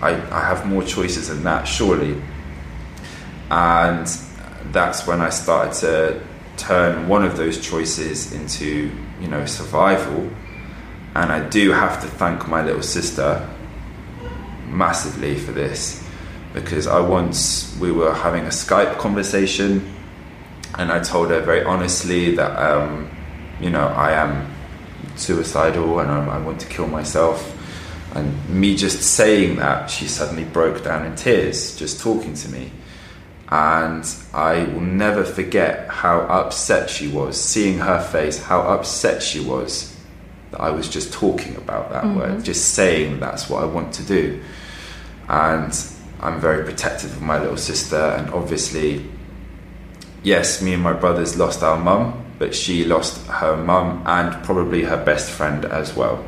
[0.00, 2.20] i, I have more choices than that surely.
[3.50, 4.06] And
[4.72, 6.22] that's when i started to
[6.56, 10.30] turn one of those choices into you know survival.
[11.14, 13.46] And i do have to thank my little sister
[14.66, 15.99] massively for this
[16.52, 19.94] because i once we were having a skype conversation
[20.78, 23.10] and I told her very honestly that um,
[23.60, 24.50] you know I am
[25.16, 27.56] suicidal and I'm, i want to kill myself.
[28.14, 32.72] And me just saying that, she suddenly broke down in tears just talking to me.
[33.48, 39.40] And I will never forget how upset she was, seeing her face, how upset she
[39.40, 39.96] was
[40.50, 42.18] that I was just talking about that mm-hmm.
[42.18, 44.42] word, just saying that's what I want to do.
[45.28, 45.72] And
[46.22, 49.04] I'm very protective of my little sister, and obviously
[50.22, 54.82] yes, me and my brothers lost our mum, but she lost her mum and probably
[54.82, 56.24] her best friend as well.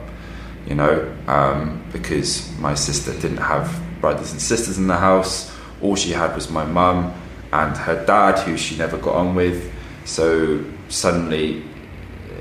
[0.66, 5.55] You know, um, because my sister didn't have brothers and sisters in the house.
[5.81, 7.12] All she had was my mum
[7.52, 9.72] and her dad, who she never got on with.
[10.05, 11.64] So suddenly,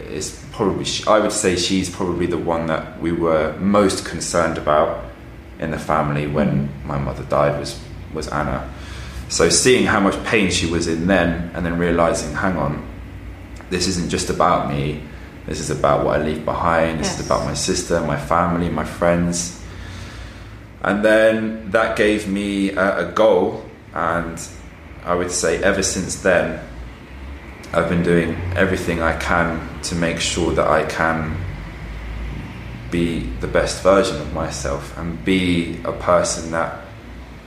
[0.10, 5.04] it's probably I would say she's probably the one that we were most concerned about
[5.62, 7.80] in the family when my mother died was
[8.14, 8.70] was Anna.
[9.30, 12.86] So seeing how much pain she was in then, and then realizing, hang on,
[13.70, 15.02] this isn't just about me.
[15.48, 17.00] This is about what I leave behind.
[17.00, 17.20] This Yes.
[17.22, 19.62] is about my sister, my family, my friends.
[20.84, 24.38] And then that gave me a, a goal, and
[25.06, 26.60] I would say ever since then,
[27.74, 31.38] I've been doing everything I can to make sure that I can
[32.92, 36.82] be the best version of myself and be a person that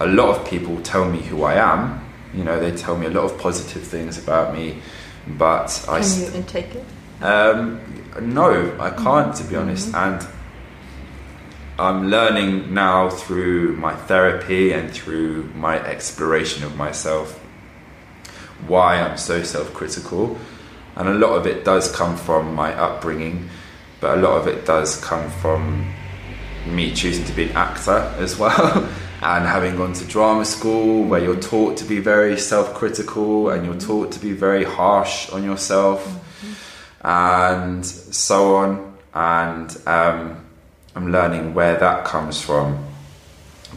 [0.01, 2.01] a lot of people tell me who I am.
[2.35, 4.83] You know, they tell me a lot of positive things about me,
[5.27, 5.99] but I.
[5.99, 6.85] Can st- you intake it?
[7.23, 7.81] um,
[8.21, 9.95] no, I can't, to be honest.
[9.95, 10.27] And
[11.79, 17.41] I'm learning now through my therapy and through my exploration of myself
[18.67, 20.39] why I'm so self critical.
[20.97, 23.49] And a lot of it does come from my upbringing,
[24.05, 25.91] but a lot of it does come from
[26.67, 28.87] me choosing to be an actor as well.
[29.23, 33.65] And having gone to drama school where you're taught to be very self critical and
[33.65, 36.03] you're taught to be very harsh on yourself
[37.01, 38.99] and so on.
[39.15, 40.45] And um,
[40.95, 42.85] I'm learning where that comes from,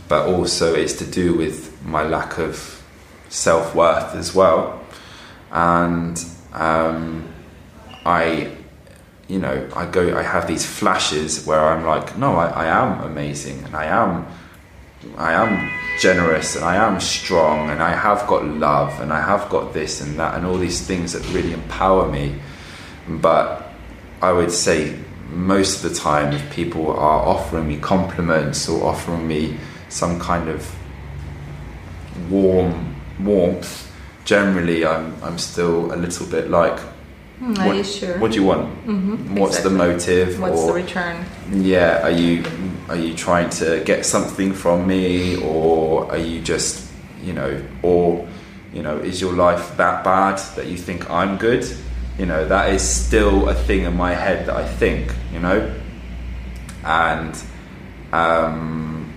[0.10, 2.84] but also it's to do with my lack of
[3.30, 4.84] self worth as well.
[5.50, 7.34] And um,
[8.06, 8.57] I,
[9.28, 13.02] you know, I go, I have these flashes where I'm like, no, I, I am
[13.02, 14.28] amazing and I am.
[15.16, 19.48] I am generous and I am strong and I have got love and I have
[19.50, 22.36] got this and that and all these things that really empower me
[23.08, 23.72] but
[24.22, 24.98] I would say
[25.30, 29.58] most of the time, if people are offering me compliments or offering me
[29.90, 30.76] some kind of
[32.30, 33.92] warm warmth,
[34.26, 36.80] generally I'm I'm still a little bit like,
[37.39, 38.17] Hmm, are you sure?
[38.17, 38.88] what do you want?
[38.88, 40.39] Mhm, What's the motive?
[40.39, 41.26] What's or the return?
[41.52, 42.43] yeah, are you
[42.89, 46.89] are you trying to get something from me, or are you just
[47.23, 48.28] you know, or
[48.73, 51.65] you know, is your life that bad that you think I'm good?
[52.17, 55.71] You know, that is still a thing in my head that I think, you know,
[56.84, 57.38] and
[58.12, 59.13] um,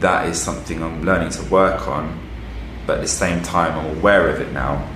[0.00, 2.18] that is something I'm learning to work on.
[2.86, 4.86] But at the same time, I'm aware of it now,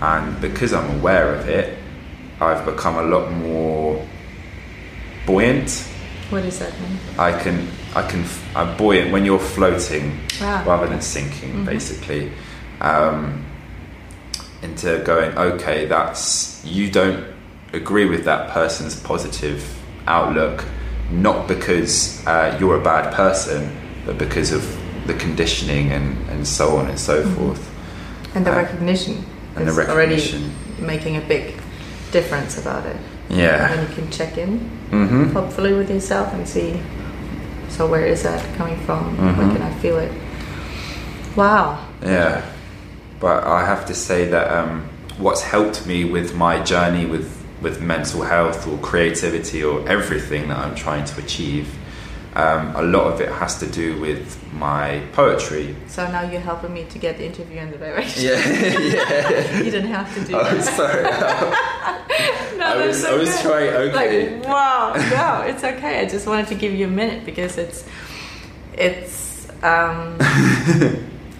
[0.00, 1.78] and because I'm aware of it,
[2.40, 4.06] I've become a lot more
[5.26, 5.70] buoyant.
[6.30, 6.98] What does that mean?
[7.18, 12.32] I can I can I'm buoyant when you're floating Ah, rather than sinking basically.
[12.80, 13.44] Um,
[14.62, 17.24] into going okay that's you don't
[17.72, 19.62] agree with that person's positive
[20.06, 20.64] outlook
[21.10, 23.70] not because uh, you're a bad person
[24.06, 24.62] but because of
[25.06, 27.70] the conditioning and, and so on and so forth.
[28.34, 29.24] And the Uh, recognition
[29.56, 31.54] and the recognition already making a big
[32.12, 32.96] difference about it.
[33.28, 34.58] yeah And then you can check in,
[34.90, 36.80] hmm hopefully, with yourself and see.
[37.68, 39.16] So where is that coming from?
[39.36, 39.52] Where Mhm.
[39.52, 40.12] can I feel it?
[41.34, 41.78] Wow.
[42.02, 42.42] Yeah,
[43.20, 44.84] but I have to say that um,
[45.18, 47.28] what's helped me with my journey with
[47.62, 51.66] with mental health or creativity or everything that I'm trying to achieve,
[52.36, 55.74] um, a lot of it has to do with my poetry.
[55.88, 58.22] So now you're helping me to get the interview in the direction.
[58.24, 59.58] Yeah, yeah.
[59.62, 60.62] you didn't have to do Oh, that.
[60.80, 61.02] sorry.
[62.58, 63.68] No, I was, so I was trying.
[63.68, 64.38] Okay.
[64.38, 66.00] Like wow, no, it's okay.
[66.00, 67.84] I just wanted to give you a minute because it's
[68.72, 70.16] it's um,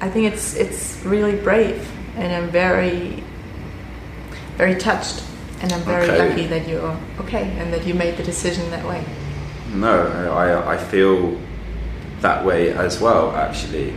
[0.01, 1.81] I think it's it's really brave
[2.17, 3.23] and I'm very
[4.59, 5.23] very touched
[5.63, 6.29] and I'm very Okay.
[6.29, 9.03] lucky that you're okay and that you made the decision that way.
[9.81, 11.39] No, I, I feel
[12.21, 13.95] that way as well, actually.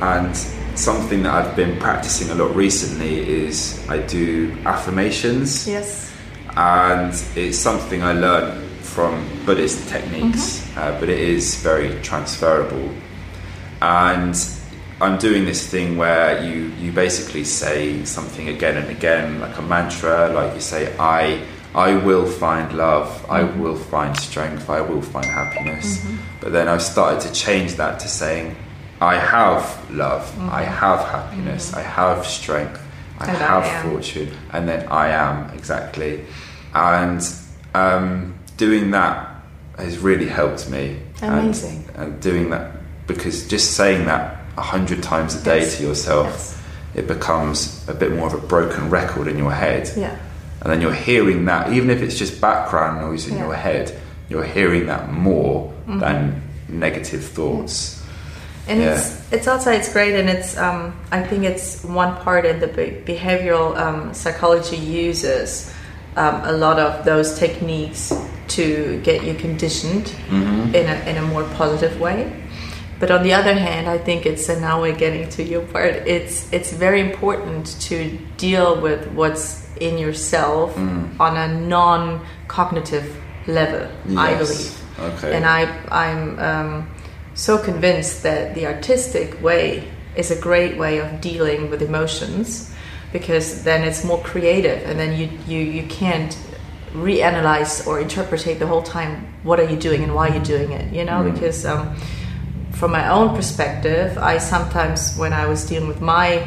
[0.00, 0.36] And
[0.76, 5.66] something that I've been practicing a lot recently is I do affirmations.
[5.66, 6.06] Yes.
[6.56, 12.90] and it's something I learned from Buddhist techniques, uh, but it is very transferable.
[13.80, 14.34] And
[15.00, 19.62] I'm doing this thing where you you basically say something again and again, like a
[19.62, 21.40] mantra, like you say, "I."
[21.74, 23.24] I will find love.
[23.28, 24.68] I will find strength.
[24.70, 26.04] I will find happiness.
[26.40, 28.56] But then I've started to change that to saying,
[29.00, 30.24] I have love.
[30.50, 31.72] I have happiness.
[31.74, 32.80] I have strength.
[33.20, 33.90] I And have am.
[33.90, 34.30] fortune.
[34.52, 36.24] And then I am, exactly.
[36.74, 37.20] And
[37.74, 39.28] um, doing that
[39.76, 40.98] has really helped me.
[41.22, 41.84] And- Amazing.
[41.96, 42.72] And, doing that,
[43.06, 45.76] because just saying that a hundred times a day Yes.
[45.76, 46.58] to yourself, Yes.
[46.94, 49.90] it becomes a bit more of a broken record in your head.
[49.96, 50.16] Yeah.
[50.62, 53.44] And then you're hearing that, even if it's just background noise in Yeah.
[53.46, 53.92] your head,
[54.28, 56.00] you're hearing that more Mm-hmm.
[56.00, 58.02] than negative thoughts.
[58.68, 58.92] And Yeah.
[58.96, 62.66] it's it's also it's great, and it's um, I think it's one part in the
[62.68, 65.72] be- behavioral um, psychology uses
[66.16, 68.12] um, a lot of those techniques
[68.48, 72.30] to get you conditioned in a in a more positive way.
[73.00, 75.94] But on the other hand, I think it's and now we're getting to your part.
[76.06, 81.18] It's it's very important to deal with what's in yourself Mm.
[81.20, 83.06] on a non-cognitive
[83.46, 83.86] level.
[84.16, 85.34] I believe, Okay.
[85.36, 86.86] and I I'm um,
[87.34, 89.84] so convinced that the artistic way
[90.16, 92.70] is a great way of dealing with emotions
[93.12, 96.36] because then it's more creative, and then you you you can't
[96.94, 100.92] reanalyze or interpretate the whole time what are you doing and why you're doing it.
[100.92, 101.32] You know, Mm.
[101.34, 101.90] because um,
[102.72, 106.42] from my own perspective, I sometimes, when I was dealing with my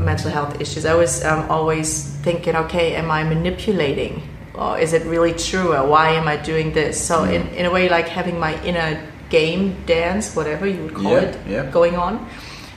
[0.00, 4.22] mental health issues, I was um, always thinking, okay, am I manipulating?
[4.54, 5.74] Or is it really true?
[5.74, 7.00] Or why am I doing this?
[7.00, 11.12] So, in, in a way, like having my inner game dance, whatever you would call
[11.12, 11.70] Yeah, it, yeah.
[11.70, 12.28] going on.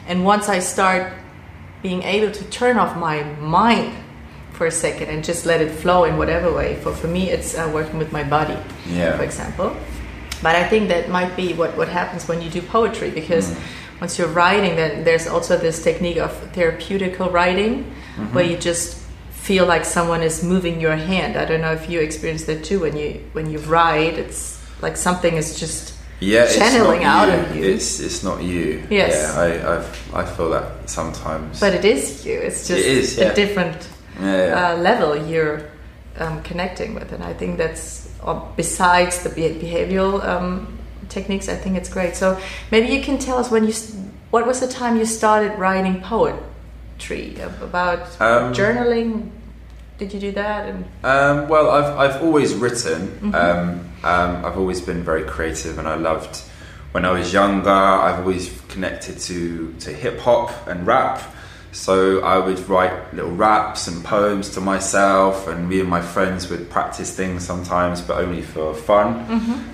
[0.07, 1.13] And once I start
[1.82, 3.93] being able to turn off my mind
[4.53, 7.55] for a second and just let it flow in whatever way, for, for me, it's
[7.57, 8.57] uh, working with my body
[8.88, 9.17] Yeah.
[9.17, 9.76] for example.
[10.43, 13.55] But I think that might be what, what happens when you do poetry because
[14.02, 17.84] once you're writing, then there's also this technique of therapeutical writing
[18.34, 18.97] where you just
[19.32, 21.38] feel like someone is moving your hand.
[21.38, 24.18] I don't know if you experience that too when you when you write.
[24.18, 27.34] It's like something is just yeah, channeling out you.
[27.34, 27.64] of you.
[27.64, 28.84] It's it's not you.
[28.89, 29.14] Yes.
[29.14, 31.60] Yeah, I I've, I feel that sometimes.
[31.60, 32.39] but it is you.
[32.39, 33.32] It's just It is, yeah.
[33.32, 33.88] a different
[34.20, 35.62] yeah, uh, level you're
[36.18, 40.78] um, connecting with, and I think that's uh, besides the be- behavioral um,
[41.12, 41.47] techniques.
[41.49, 42.16] I think it's great.
[42.16, 42.39] So
[42.72, 43.74] maybe you can tell us when you
[44.32, 49.30] what was the time you started writing poetry about Um, journaling.
[49.97, 50.68] Did you do that?
[50.70, 53.34] And Um, well, I've, I've always written.
[53.36, 56.41] Um, um, I've always been very creative, and I loved
[56.93, 57.70] when I was younger.
[57.70, 61.22] I've always connected to, to hip hop and rap.
[61.74, 66.49] So I would write little raps and poems to myself, and me and my friends
[66.49, 69.13] would practice things sometimes, but only for fun.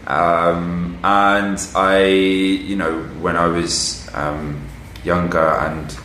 [0.06, 4.62] Um, and I, you know, when I was um,
[5.04, 5.98] younger and,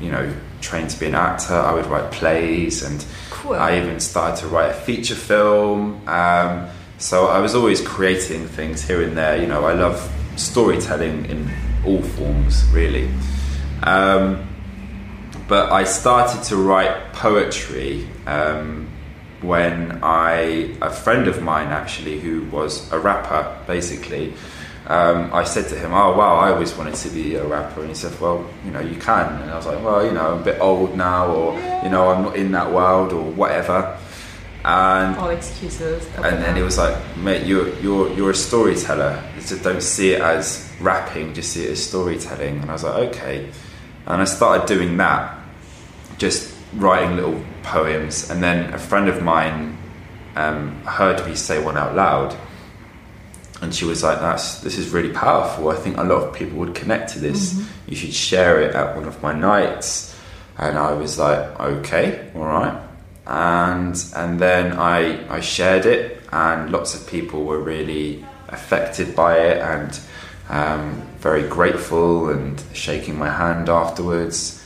[0.00, 0.30] you know,
[0.60, 3.54] trained to be an actor, I would write plays and Cool.
[3.54, 6.06] I even started to write a feature film.
[6.08, 6.68] Um,
[6.98, 9.40] so I was always creating things here and there.
[9.40, 11.50] You know, I love storytelling in
[11.86, 13.08] all forms, really.
[13.84, 14.47] Um,
[15.48, 18.88] but I started to write poetry um,
[19.40, 24.34] when I, a friend of mine actually, who was a rapper, basically,
[24.88, 27.90] um, I said to him, "Oh wow, I always wanted to be a rapper," and
[27.90, 30.40] he said, "Well, you know, you can." And I was like, "Well, you know, I'm
[30.40, 31.52] a bit old now, or
[31.84, 33.98] you know, I'm not in that world, or whatever."
[34.64, 36.06] And all excuses.
[36.16, 39.22] and then he was like, "Mate, you're you're you're a storyteller.
[39.34, 41.34] Just don't see it as rapping.
[41.34, 43.50] Just see it as storytelling." And I was like, "Okay."
[44.06, 45.37] And I started doing that,
[46.18, 48.30] just writing little poems.
[48.30, 49.78] And then a friend of mine
[50.36, 52.36] um, heard me say one out loud,
[53.60, 55.70] and she was like, "That's this is really powerful.
[55.70, 57.60] I think a lot of people would connect to this.
[57.86, 60.14] You should share it at one of my nights."
[60.56, 62.80] And I was like, "Okay, all right."
[63.26, 69.38] And and then I I shared it, and lots of people were really affected by
[69.38, 69.98] it, and
[70.48, 74.57] um, very grateful, and shaking my hand afterwards.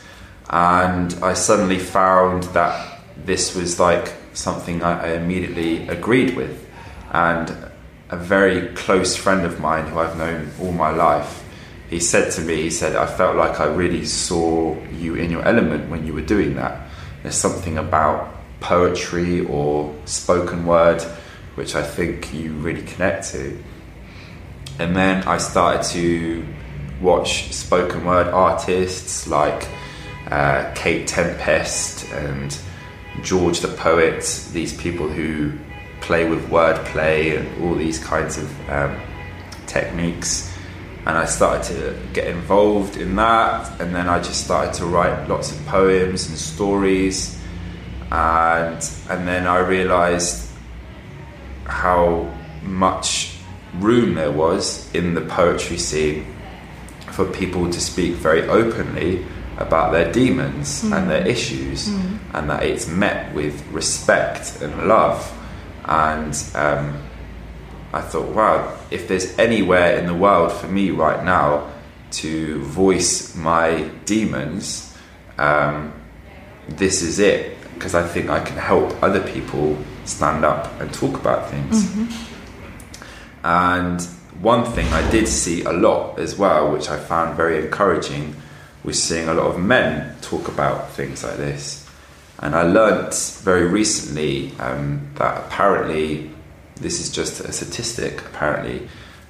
[0.52, 6.68] And I suddenly found that this was like something I, I immediately agreed with,
[7.10, 7.50] and
[8.10, 11.42] a very close friend of mine who I've known all my life,
[11.88, 15.42] he said to me, he said, I felt like I really saw you in your
[15.42, 16.88] element when you were doing that.
[17.22, 21.02] There's something about poetry or spoken word
[21.54, 23.62] which I think you really connect to.
[24.78, 26.46] And then I started to
[27.00, 29.68] watch spoken word artists like
[30.32, 32.58] uh, Kate Tempest and
[33.22, 34.22] George the Poet,
[34.52, 35.52] these people who
[36.00, 38.98] play with wordplay and all these kinds of um,
[39.66, 40.50] techniques.
[41.04, 45.28] And I started to get involved in that, and then I just started to write
[45.28, 47.38] lots of poems and stories.
[48.10, 48.80] And,
[49.10, 50.48] and then I realized
[51.66, 53.36] how much
[53.74, 56.24] room there was in the poetry scene
[57.10, 59.26] for people to speak very openly
[59.62, 61.88] about their demons and their issues,
[62.34, 65.32] and that it's met with respect and love.
[65.84, 67.02] And um,
[67.92, 71.70] I thought, wow, if there's anywhere in the world for me right now
[72.12, 74.96] to voice my demons,
[75.38, 75.92] um,
[76.68, 77.56] this is it.
[77.74, 81.90] Because I think I can help other people stand up and talk about things.
[83.42, 84.00] And
[84.40, 88.36] one thing I did see a lot as well, which I found very encouraging,
[88.84, 91.88] was seeing a lot of men talk about things like this.
[92.40, 96.30] And I learnt very recently um, that apparently,
[96.76, 98.88] this is just a statistic apparently,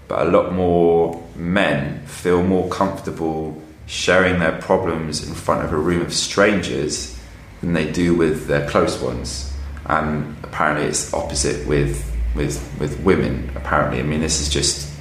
[0.09, 5.77] but a lot more men feel more comfortable sharing their problems in front of a
[5.77, 7.19] room of strangers
[7.61, 9.53] than they do with their close ones.
[9.87, 13.51] and apparently it's opposite with with with women.
[13.57, 14.92] Apparently, I mean, this is just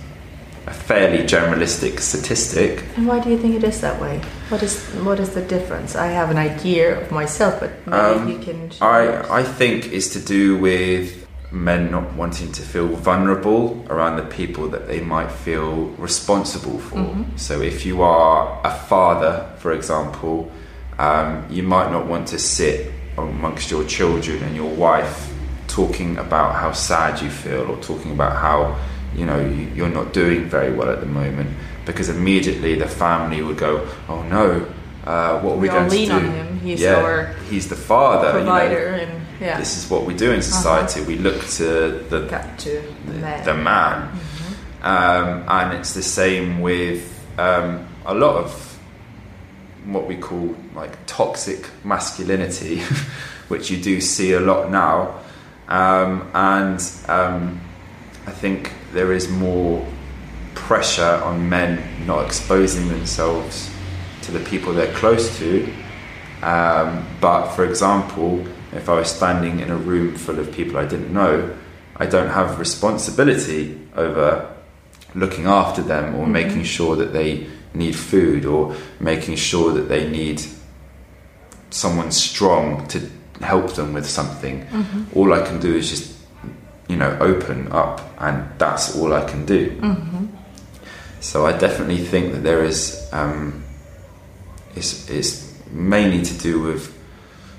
[0.72, 2.84] a fairly generalistic statistic.
[2.96, 4.22] And why do you think it is that way?
[4.50, 4.74] What is
[5.08, 5.96] what is the difference?
[5.96, 8.70] I have an idea of myself, but maybe Um, you can.
[8.72, 8.88] share.
[8.88, 11.06] I I think is to do with
[11.52, 13.64] men not wanting to feel vulnerable
[13.94, 15.72] around the people that they might feel
[16.08, 16.98] responsible for.
[17.00, 17.26] Mhm.
[17.48, 20.36] So if you are a father, for example,
[21.08, 22.78] um, you might not want to sit
[23.18, 25.16] amongst your children and your wife
[25.68, 28.60] talking about how sad you feel or talking about how
[29.16, 31.50] you know you- you're not doing very well at the moment
[31.86, 34.66] because immediately the family would go, "Oh no,
[35.06, 36.60] uh, what are we, We going lean to do?" on him.
[36.64, 38.52] He's yeah, he's the father, you know.
[38.52, 41.02] provider and yeah, This is what we do in society.
[41.02, 42.20] We look to the
[42.60, 43.44] to the man.
[43.46, 44.10] the man,
[44.84, 47.02] um, and it's the same with
[47.40, 48.78] um, a lot of
[49.86, 52.82] what we call like toxic masculinity,
[53.48, 55.16] which you do see a lot now,
[55.68, 57.60] um, and um,
[58.28, 59.86] I think there is more
[60.54, 63.70] pressure on men not exposing themselves
[64.24, 65.72] to the people they're close to.
[66.42, 70.86] Um, but for example, if I was standing in a room full of people I
[70.86, 71.56] didn't know,
[71.98, 74.56] I don't have responsibility over
[75.14, 80.10] looking after them or making sure that they need food or making sure that they
[80.10, 80.42] need
[81.70, 83.10] someone strong to
[83.42, 84.68] help them with something.
[85.16, 86.18] All I can do is just,
[86.92, 89.62] you know, open up, and that's all I can do.
[91.22, 93.64] So I definitely think that there is, um,
[94.76, 96.98] it's, it's mainly to do with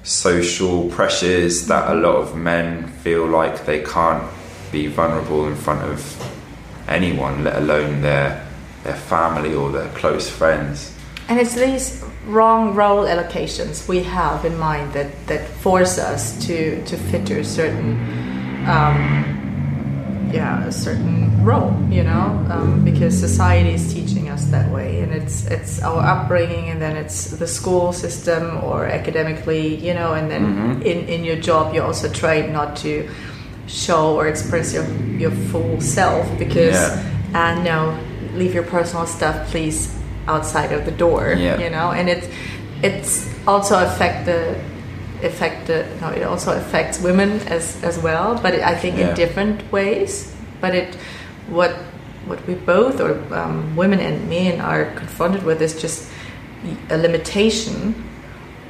[0.02, 4.24] social pressures that a lot of men feel like they can't
[4.70, 5.98] be vulnerable in front of
[6.88, 8.46] anyone, let alone their
[8.84, 10.92] their family or their close friends.
[11.28, 16.84] And it's these wrong role allocations we have in mind that, that force us to,
[16.84, 17.96] to fit to a certain
[18.68, 25.00] um, yeah a certain role you know um, because society is teaching us that way
[25.02, 30.14] and it's it's our upbringing and then it's the school system or academically you know
[30.14, 33.08] and then in, in your job you're also trained not to
[33.66, 34.86] show or express your,
[35.18, 37.02] your full self because Yeah.
[37.34, 37.98] uh, no
[38.34, 39.94] leave your personal stuff please
[40.28, 41.58] outside of the door Yeah.
[41.60, 42.26] you know and it's
[42.82, 44.56] it's also affect the
[45.24, 49.08] affect the no it also affects women as as well but it, i think Yeah.
[49.08, 50.28] in different ways.
[50.60, 50.94] But it
[51.48, 51.72] what
[52.26, 56.08] what we both or um, women and men are confronted with is just
[56.90, 57.94] a limitation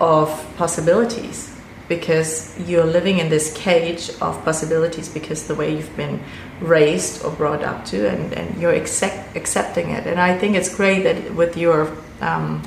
[0.00, 1.48] of possibilities.
[1.88, 6.20] Because you're living in this cage of possibilities because the way you've been
[6.60, 10.06] raised or brought up to and, and you're accept, accepting it.
[10.06, 11.88] And i think it's great that with your
[12.22, 12.62] um,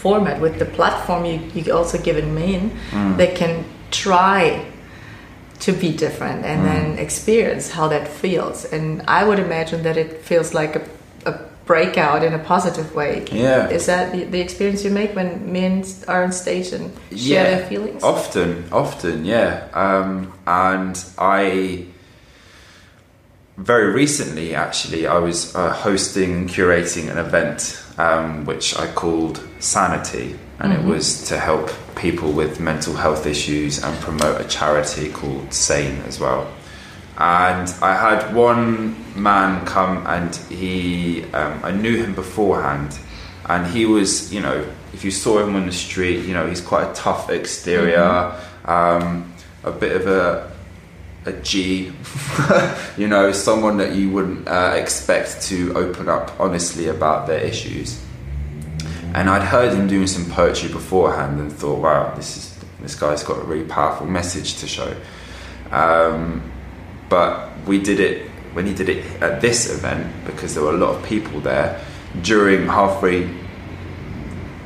[0.00, 0.40] format.
[0.40, 4.64] With the platform you, you also given men they can try
[5.60, 8.64] to be different and then experience how that feels.
[8.64, 10.82] And i would imagine that it feels like a,
[11.26, 13.26] a breakout in a positive way.
[13.30, 13.68] Yeah.
[13.68, 17.66] is that the, the experience you make when men are on stage and share their
[17.68, 18.02] feelings?
[18.02, 19.68] Often, often, yeah.
[19.74, 21.86] Um, and I
[23.60, 29.46] very recently, actually, I was uh, hosting and curating an event um, which I called
[29.58, 35.10] Sanity, and it was to help people with mental health issues and promote a charity
[35.10, 36.50] called Sane as well.
[37.18, 42.98] And I had one man come, and he, um, I knew him beforehand,
[43.46, 46.62] and he was, you know, if you saw him on the street, you know, he's
[46.62, 48.34] quite a tough exterior,
[48.64, 49.34] um,
[49.64, 50.49] a bit of a
[51.26, 51.92] a G,
[52.96, 58.02] you know, someone that you wouldn't uh, expect to open up honestly about their issues.
[59.14, 62.50] And I'd heard him doing some poetry beforehand and thought, wow, this is
[62.80, 64.96] this guy's got a really powerful message to show.
[65.70, 66.50] Um,
[67.08, 70.78] but we did it when he did it at this event because there were a
[70.78, 71.84] lot of people there.
[72.22, 73.28] During halfway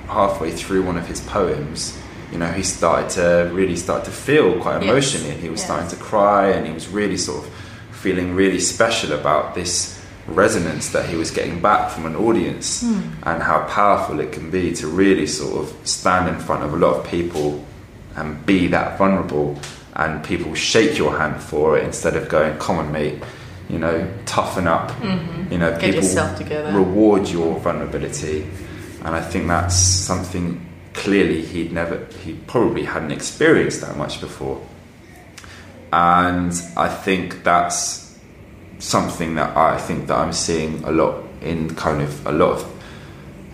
[0.08, 1.98] halfway through one of his poems,
[2.32, 5.30] you know, he started to really start to feel quite emotionally.
[5.30, 5.66] and He was Yes.
[5.68, 7.50] starting to cry, and he was really sort of
[7.92, 13.00] feeling really special about this resonance that he was getting back from an audience, hmm.
[13.24, 16.76] and how powerful it can be to really sort of stand in front of a
[16.76, 17.62] lot of people
[18.16, 19.58] and be that vulnerable,
[19.96, 23.22] and people shake your hand for it instead of going, "Come on, mate."
[23.68, 24.90] You know, toughen up.
[25.00, 25.52] Mm-hmm.
[25.52, 26.70] You know, Get people yourself together.
[26.72, 28.46] reward your vulnerability,
[29.04, 30.60] and I think that's something
[30.94, 34.64] clearly he'd never, he probably hadn't experienced that much before,
[35.92, 38.18] and I think that's
[38.78, 42.74] something that I think that I'm seeing a lot in kind of a lot of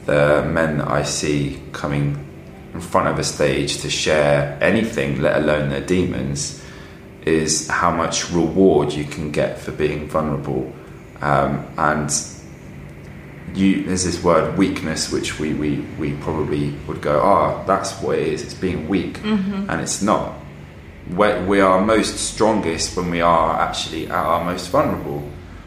[0.07, 2.26] the men that I see coming
[2.72, 6.62] in front of a stage to share anything, let alone their demons.
[7.26, 10.72] is how much reward you can get for being vulnerable.
[11.20, 12.11] Um, and
[13.55, 18.18] you, there's this word weakness, which we, we, we probably would go, ah, that's what
[18.18, 19.18] it is, it's being weak.
[19.18, 19.68] Mm-hmm.
[19.70, 20.34] And it's not.
[21.11, 25.22] we we are most strongest when we are actually at our most vulnerable.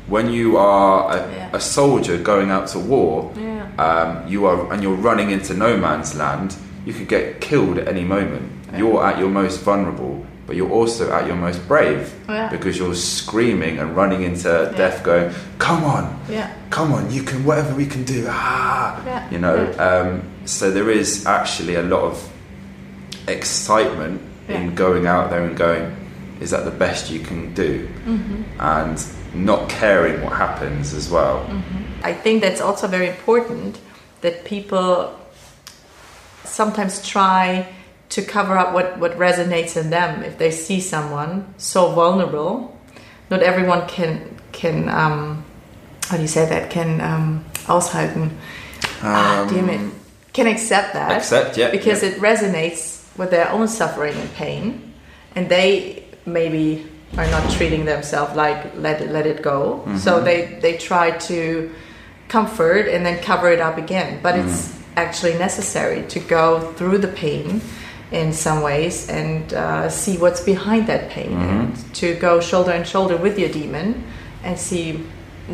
[0.08, 1.50] When you are a, Yeah.
[1.54, 3.66] a soldier going out to war, Yeah.
[3.78, 6.56] um, you are and you're running into no man's land,
[6.86, 8.52] you could get killed at any moment.
[8.78, 12.48] You're at your most vulnerable, but you're also at your most brave Yeah.
[12.50, 16.48] because you're screaming and running into death, going, "Come on, Yeah.
[16.70, 19.24] come on, you can whatever we can do." Ah, Yeah.
[19.32, 19.58] you know.
[19.80, 22.30] Um, so there is actually a lot of
[23.28, 25.86] excitement in going out there and going,
[26.40, 28.44] "Is that the best you can do?" Mm-hmm.
[28.60, 31.38] And not caring what happens as well.
[32.04, 33.80] I think that's also very important
[34.22, 35.10] that people
[36.44, 37.66] sometimes try
[38.14, 42.70] to cover up what, what resonates in them if they see someone so vulnerable.
[43.30, 45.44] Not everyone can can um,
[46.10, 48.30] how do you say that can um, aushalten.
[49.02, 49.82] ah, damn it.
[50.34, 51.12] Can accept that.
[51.12, 52.10] Accept, yeah, Because yeah.
[52.10, 54.94] it resonates with their own suffering and pain,
[55.36, 56.86] and they maybe
[57.18, 59.82] are not treating themselves like let it let it go.
[59.86, 59.98] Mm-hmm.
[59.98, 61.72] So they they try to
[62.30, 64.20] comfort and then cover it up again.
[64.22, 65.00] But it's Mm-hmm.
[65.00, 67.62] actually necessary to go through the pain
[68.14, 71.60] in some ways and uh, see what's behind that pain Mm-hmm.
[71.60, 74.04] and to go shoulder and shoulder with your demon
[74.44, 75.04] and see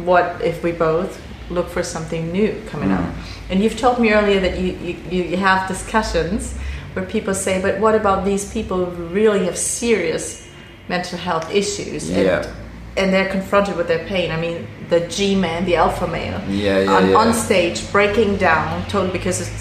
[0.06, 1.12] what if we both
[1.50, 3.00] look for something new coming up.
[3.00, 3.52] Mm-hmm.
[3.52, 4.74] And you've told me earlier that you,
[5.10, 6.54] you, you have discussions
[6.94, 10.48] where people say, but what about these people who really have serious
[10.90, 12.10] mental health issues?
[12.10, 12.54] And, Yeah.
[12.98, 14.32] and they're confronted with their pain.
[14.32, 17.16] I mean, the G man, the alpha male, Yeah, yeah, on, yeah.
[17.18, 19.52] on stage breaking down, totally because it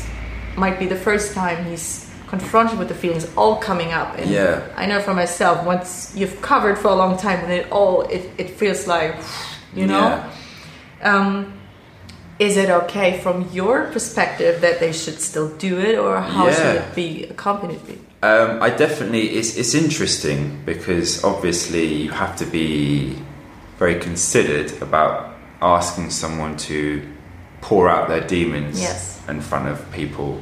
[0.57, 4.19] might be the first time he's confronted with the feelings all coming up.
[4.19, 4.61] And Yeah.
[4.77, 8.31] I know for myself, once you've covered for a long time, and it all it,
[8.39, 9.15] it feels like,
[9.75, 10.01] you know.
[10.09, 10.31] Yeah.
[11.15, 11.55] Um,
[12.39, 16.77] is it okay from your perspective that they should still do it, or how should
[16.77, 17.81] it be accompanied?
[18.23, 23.17] Um, I definitely it's it's interesting because obviously you have to be
[23.79, 27.03] very considered about asking someone to
[27.61, 29.21] pour out their demons Yes.
[29.29, 30.41] in front of people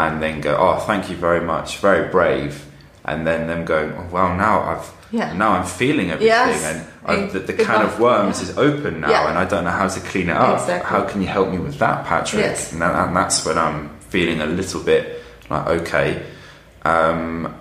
[0.00, 2.52] and then go, oh, thank you very much, very brave,
[3.08, 5.32] and then them going, oh, well, now I've Yeah.
[5.42, 6.64] now I'm feeling everything Yes.
[6.70, 6.78] and
[7.10, 8.46] I've, the, the can of worms Yeah.
[8.46, 9.28] is open now Yeah.
[9.28, 10.58] and I don't know how to clean it up.
[10.60, 10.90] Exactly.
[10.94, 12.42] How can you help me with that, Patrick?
[12.42, 12.72] Yes.
[12.72, 13.78] And, that, and that's when I'm
[14.14, 15.02] feeling a little bit
[15.48, 16.08] like, okay,
[16.82, 17.54] um,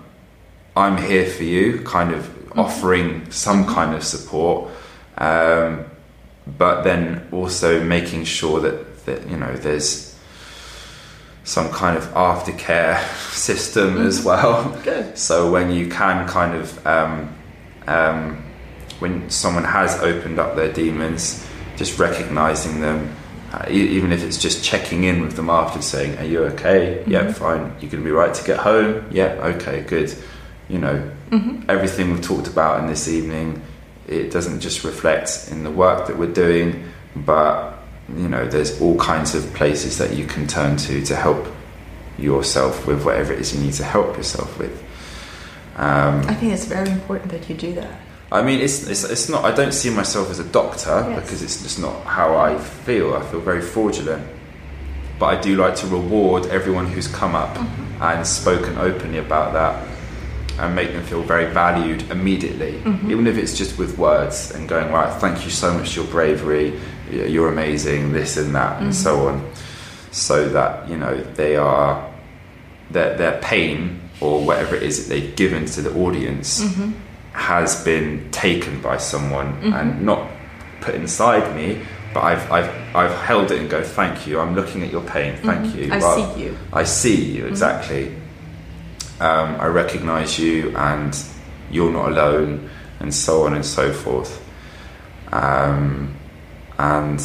[0.76, 2.22] I'm here for you, kind of
[2.58, 4.70] offering some kind of support,
[5.20, 5.86] um,
[6.58, 10.05] but then also making sure that, that you know there's
[11.46, 13.00] some kind of aftercare
[13.32, 14.70] system as well.
[14.84, 15.18] Good.
[15.18, 17.34] So when you can kind of um,
[17.88, 18.44] um,
[19.00, 21.46] when someone has opened up their demons,
[21.78, 23.16] just recognizing them,
[23.52, 27.04] uh, e- even if it's just checking in with them after, saying, "Are you okay?
[27.06, 27.74] Yeah, fine.
[27.80, 29.06] You're to be right to get home.
[29.12, 30.14] Yeah, okay, good."
[30.68, 31.12] You know,
[31.70, 33.62] everything we've talked about in this evening,
[34.08, 36.86] it doesn't just reflect in the work that we're doing,
[37.16, 37.75] but
[38.10, 41.48] you know, there's all kinds of places that you can turn to to help
[42.18, 44.82] yourself with whatever it is you need to help yourself with.
[45.76, 48.00] Um, I think it's very important that you do that.
[48.32, 51.22] I mean, it's, it's, it's not, I don't see myself as a doctor Yes.
[51.24, 53.14] because it's just not how I feel.
[53.14, 54.26] I feel very fraudulent.
[55.20, 58.04] But I do like to reward everyone who's come up Mm-hmm.
[58.04, 59.88] and spoken openly about that
[60.60, 63.12] and make them feel very valued immediately, Mm-hmm.
[63.12, 66.10] even if it's just with words and going, right, thank you so much for your
[66.12, 66.80] bravery,
[67.12, 69.46] you're amazing, this and that, and so Mm-hmm.
[69.46, 69.52] on.
[70.12, 72.10] So that, you know, they are,
[72.90, 76.92] their, their pain or whatever it is that they've given to the audience Mm-hmm.
[77.34, 80.30] has been taken by someone and not
[80.82, 81.82] put inside me,
[82.14, 85.36] but I've, I've, I've held it and go, thank you, I'm looking at your pain,
[85.44, 85.92] thank you.
[85.92, 86.58] I Well, see you.
[86.72, 88.16] I see you, exactly.
[89.20, 91.14] Um, I recognize you and
[91.72, 92.70] you're not alone,
[93.02, 94.42] and so on and so forth.
[95.34, 96.16] Um,
[96.78, 97.20] and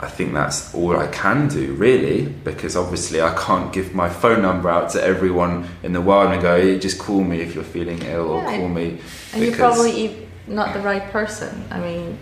[0.00, 4.42] I think that's all I can do, really, because obviously I can't give my phone
[4.42, 7.62] number out to everyone in the world and go, hey, just call me if you're
[7.62, 8.98] feeling ill or Yeah, call me.
[9.32, 11.64] And you're probably not the right person.
[11.70, 12.18] I mean,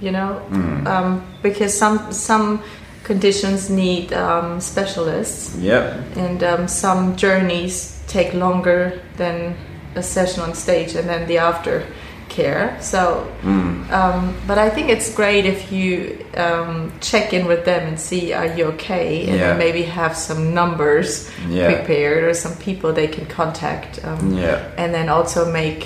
[0.00, 0.86] you know, Hmm.
[0.86, 2.62] um, because some some
[3.04, 6.16] conditions need um, specialists, Yep.
[6.16, 9.54] and um, some journeys take longer than
[9.96, 11.84] a session on stage, and then the after
[12.38, 12.76] care.
[12.80, 13.00] So,
[13.42, 13.90] Mm.
[14.00, 15.88] um, but I think it's great if you
[16.44, 19.54] um, check in with them and see are you okay, and Yeah.
[19.64, 21.10] maybe have some numbers
[21.48, 21.66] Yeah.
[21.70, 23.92] prepared or some people they can contact.
[24.08, 24.58] Um, Yeah.
[24.82, 25.80] and then also make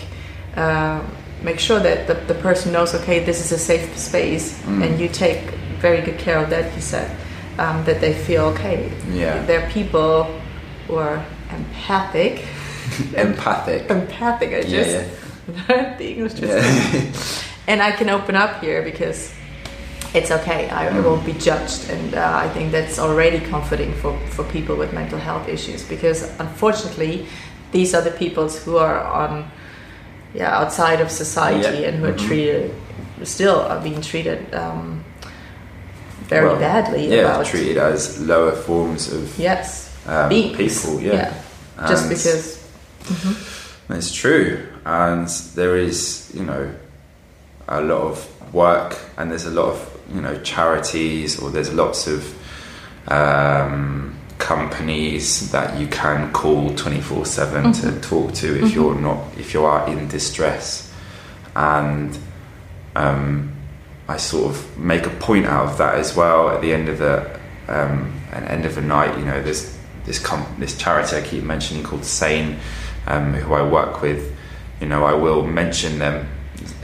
[0.57, 0.99] uh,
[1.43, 4.83] make sure that the, the person knows, okay, this is a safe space, Mm.
[4.85, 5.41] and you take
[5.81, 6.65] very good care of that.
[6.77, 7.09] He said
[7.59, 8.79] um, that they feel okay.
[9.13, 9.43] Yeah.
[9.47, 10.15] They're people
[10.87, 11.19] who are
[11.59, 12.35] empathic.
[13.17, 13.81] Empathic.
[13.91, 14.51] empathic.
[14.53, 14.97] I Yeah, just
[15.99, 17.03] the English just Yeah.
[17.69, 19.33] and I can open up here because
[20.15, 20.69] it's okay.
[20.69, 24.77] I, I won't be judged, and uh, I think that's already comforting for, for people
[24.77, 25.83] with mental health issues.
[25.89, 27.27] Because unfortunately,
[27.73, 29.51] these are the peoples who are on,
[30.35, 31.89] yeah, outside of society Yeah.
[31.89, 32.27] and who are Mhm.
[32.27, 32.75] treated,
[33.25, 35.03] still are being treated um,
[36.29, 37.09] very Well, badly.
[37.09, 41.01] yeah, about treated as lower forms of yes, um, people.
[41.01, 41.89] Yeah, yeah.
[41.89, 42.59] just because.
[43.89, 46.75] it's true, and there is, you know,
[47.69, 52.07] a lot of work, and there's a lot of, you know, charities, or there's lots
[52.07, 52.37] of
[53.09, 59.25] um, companies that you can call twenty four seven to talk to if you're not
[59.39, 60.93] if you are in distress,
[61.55, 62.19] and
[62.97, 63.53] um,
[64.09, 66.99] I sort of make a point out of that as well at the end of
[66.99, 69.17] the um, at end of the night.
[69.19, 72.59] You know, there's this com- this charity I keep mentioning called Sane,
[73.07, 74.37] um, who I work with.
[74.83, 76.29] You know, I will mention them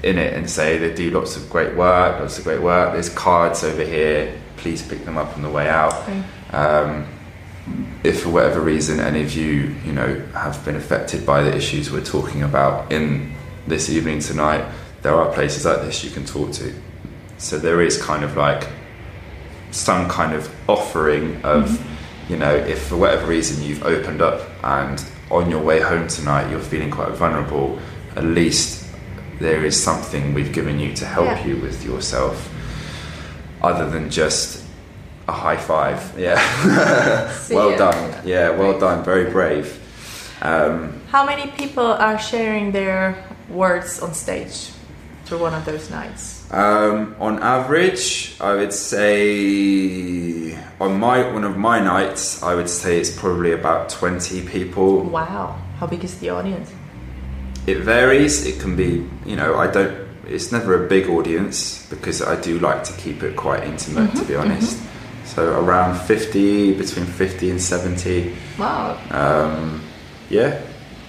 [0.05, 2.93] in it and say they do lots of great work, lots of great work.
[2.93, 4.41] There's cards over here.
[4.57, 5.93] Please pick them up on the way out.
[6.05, 6.23] Okay.
[6.53, 7.09] Um,
[8.05, 11.91] if for whatever reason any of you, you know, have been affected by the issues
[11.91, 13.35] we're talking about in
[13.67, 14.65] this evening tonight,
[15.03, 16.73] there are places like this you can talk to.
[17.39, 18.69] So there is kind of like
[19.73, 21.85] some kind of offering of,
[22.31, 26.51] you know, if for whatever reason you've opened up and on your way home tonight
[26.51, 27.79] you're feeling quite vulnerable,
[28.17, 28.87] at least
[29.41, 31.47] there is something we've given you to help Yeah.
[31.47, 32.49] you with yourself,
[33.63, 34.65] other than just
[35.29, 36.01] a high five.
[36.19, 36.41] Yeah.
[37.51, 37.77] Well ya.
[37.77, 38.27] done.
[38.27, 39.05] Yeah, well done.
[39.05, 39.79] Very brave.
[40.43, 43.15] Um, How many people are sharing their
[43.49, 44.71] words on stage
[45.25, 46.38] through one of those nights?
[46.51, 52.99] Um, on average, I would say on my one of my nights, I would say
[53.01, 55.03] it's probably about twenty people.
[55.05, 55.59] Wow.
[55.79, 56.73] How big is the audience?
[57.67, 58.47] It varies.
[58.47, 60.09] It can be, you know, I don't.
[60.27, 64.25] It's never a big audience because I do like to keep it quite intimate, to
[64.25, 64.79] be honest.
[65.25, 68.35] So around fifty, between fifty and seventy.
[68.59, 68.99] Wow.
[69.11, 69.83] Um,
[70.31, 70.61] yeah,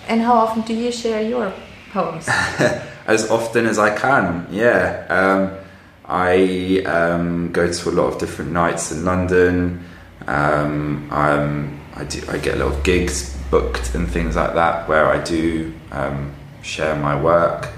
[0.07, 1.53] And how often do you share your
[1.91, 2.27] poems?
[3.09, 4.47] as often as I can.
[4.51, 5.57] Yeah, um,
[6.05, 9.83] I um, go to a lot of different nights in London.
[10.27, 12.21] Um, I'm, I do.
[12.29, 16.35] I get a lot of gigs booked and things like that where I do um,
[16.61, 17.69] share my work.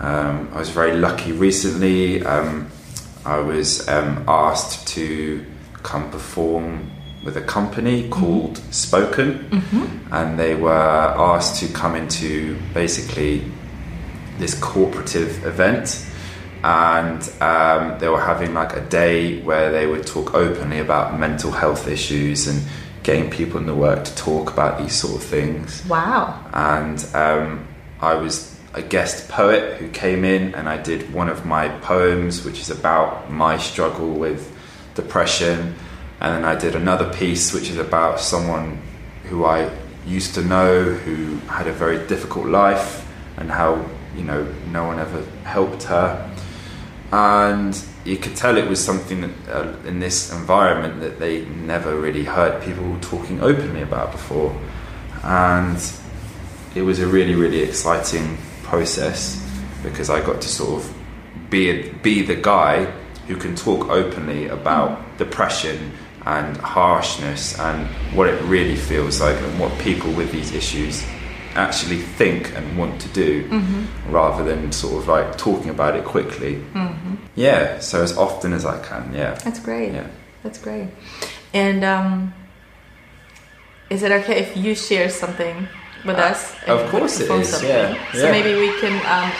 [0.00, 2.24] Um, I was very lucky recently.
[2.24, 2.70] Um,
[3.26, 5.44] I was um, asked to
[5.82, 6.90] come perform
[7.24, 9.30] with a company called Spoken,
[10.10, 13.44] and they were asked to come into basically
[14.42, 16.04] this cooperative event.
[16.64, 21.50] And um, they were having like a day where they would talk openly about mental
[21.50, 22.62] health issues and
[23.02, 25.84] getting people in the work to talk about these sort of things.
[25.88, 26.38] Wow.
[26.52, 27.66] and um,
[28.00, 32.44] I was a guest poet who came in and I did one of my poems
[32.44, 34.40] which is about my struggle with
[34.94, 35.74] depression.
[36.20, 38.80] And then I did another piece which is about someone
[39.24, 39.70] who I
[40.06, 43.84] used to know who had a very difficult life and how
[44.16, 46.30] you know no one ever helped her.
[47.12, 51.94] And you could tell it was something that, uh, in this environment that they never
[51.94, 54.58] really heard people talking openly about before.
[55.22, 55.78] And
[56.74, 59.38] it was a really really exciting process
[59.82, 60.94] because I got to sort of
[61.50, 62.86] be be the guy
[63.26, 65.92] who can talk openly about depression
[66.24, 67.86] and harshness and
[68.16, 71.04] what it really feels like and what people with these issues
[71.54, 73.48] actually think and want to do
[74.08, 76.62] rather than sort of like talking about it quickly.
[77.34, 79.34] Yeah, so as often as I can, yeah.
[79.44, 79.92] That's great.
[79.92, 80.06] Yeah.
[80.42, 80.88] That's great.
[81.54, 82.34] And um,
[83.90, 85.68] is it okay if you share something
[86.04, 86.54] with us?
[86.66, 87.68] of course it is, something?
[87.68, 88.30] yeah, So yeah.
[88.32, 89.30] maybe we can um,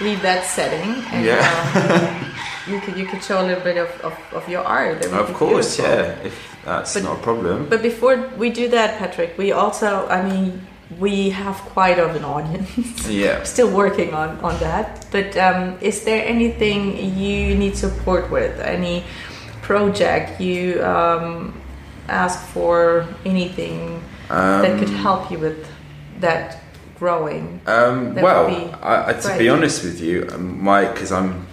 [0.00, 1.42] leave that setting and Yeah.
[1.46, 2.32] um,
[2.72, 5.04] you could you could show a little bit of, of, of your art.
[5.04, 6.16] Of course, yeah.
[6.24, 6.34] If
[6.64, 7.66] that's But- not a problem.
[7.68, 10.66] But before we do that, Patrick, we also, I mean,
[10.98, 13.08] we have quite of an audience.
[13.08, 13.42] yeah.
[13.44, 15.06] Still working on, on that.
[15.10, 18.58] But um, is there anything you need support with?
[18.60, 19.04] Any
[19.62, 21.60] project you um,
[22.08, 23.06] ask for?
[23.24, 25.66] Anything that could Um, help you with
[26.20, 26.58] that
[26.98, 27.60] growing?
[27.66, 31.46] Um, That well, be I, I, to be honest with you, um, my because I'm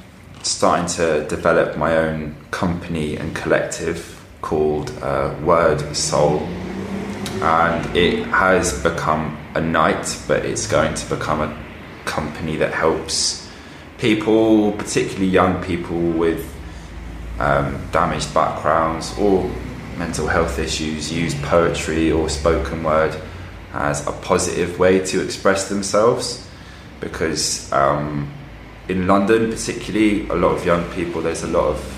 [0.43, 6.47] starting to develop my own company and collective called uh, Word Soul,
[7.41, 11.63] and it has become a night, but it's going to become a
[12.05, 13.49] company that helps
[13.97, 16.53] people, particularly young people with
[17.39, 19.49] um, damaged backgrounds or
[19.97, 23.15] mental health issues, use poetry or spoken word
[23.73, 26.47] as a positive way to express themselves.
[26.99, 28.31] Because um,
[28.87, 31.96] in London, particularly, a lot of young people, there's a lot of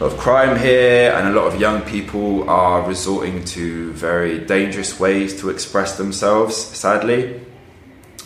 [0.00, 5.40] of crime here, and a lot of young people are resorting to very dangerous ways
[5.40, 7.40] to express themselves, sadly.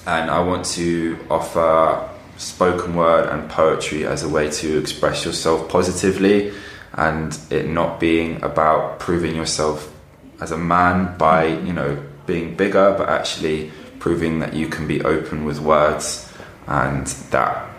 [0.06, 5.68] And I want to offer spoken word and poetry as a way to express yourself
[5.68, 6.52] positively
[6.94, 9.94] and it not being about proving yourself
[10.40, 15.00] as a man by, you know, being bigger, but actually proving that you can be
[15.02, 16.30] open with words
[16.66, 17.70] and that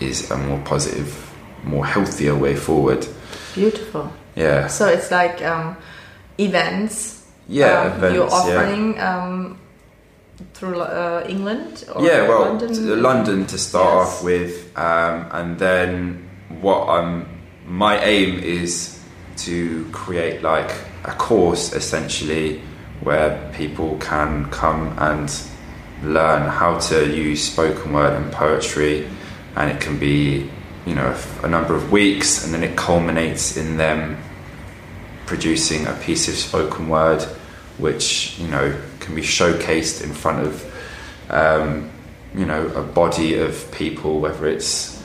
[0.00, 1.34] is a more positive,
[1.64, 3.06] more healthier way forward.
[3.54, 4.12] Beautiful.
[4.34, 4.66] Yeah.
[4.68, 5.76] So it's like um,
[6.38, 7.26] events.
[7.48, 8.32] Yeah, um, events, You're yeah.
[8.34, 9.58] offering um,
[10.54, 12.72] through uh, England or yeah, well, London.
[12.74, 14.06] to London to start Yes.
[14.18, 16.28] off with, um, and then
[16.60, 17.26] what I'm
[17.66, 18.98] my aim is
[19.38, 20.70] to create like
[21.04, 22.60] a course essentially
[23.02, 25.32] where people can come and
[26.04, 29.08] learn how to use spoken word and poetry,
[29.56, 30.48] and it can be
[30.86, 34.18] you know a number of weeks, and then it culminates in them
[35.26, 37.22] producing a piece of spoken word
[37.78, 40.74] which you know can be showcased in front of
[41.30, 41.90] um,
[42.34, 45.02] you know a body of people whether it's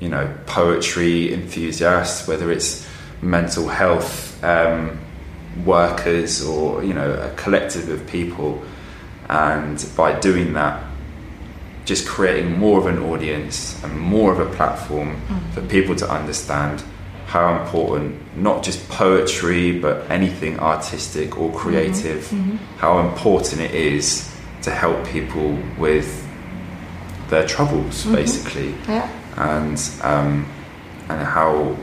[0.00, 2.86] you know poetry enthusiasts whether it's
[3.22, 4.98] mental health um,
[5.64, 8.62] workers or you know a collective of people.
[9.28, 10.82] And by doing that
[11.90, 15.52] just creating more of an audience and more of a platform mm.
[15.52, 16.84] for people to understand
[17.26, 22.52] how important not just poetry but anything artistic or creative mm-hmm.
[22.52, 22.76] Mm-hmm.
[22.76, 24.32] how important it is
[24.62, 26.08] to help people with
[27.28, 28.14] their troubles mm-hmm.
[28.14, 28.70] basically.
[28.86, 29.10] Yeah.
[29.36, 30.46] and um,
[31.08, 31.76] and how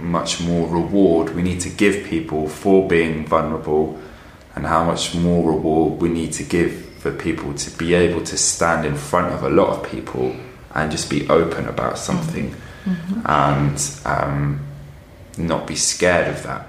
[0.00, 4.00] much more reward we need to give people for being vulnerable
[4.54, 8.36] and how much more reward we need to give for people to be able to
[8.36, 10.36] stand in front of a lot of people
[10.74, 13.20] and just be open about something mm-hmm.
[13.24, 14.66] and um,
[15.36, 16.68] not be scared of that.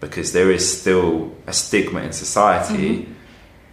[0.00, 3.00] Because there is still a stigma in society.
[3.00, 3.12] Mm-hmm.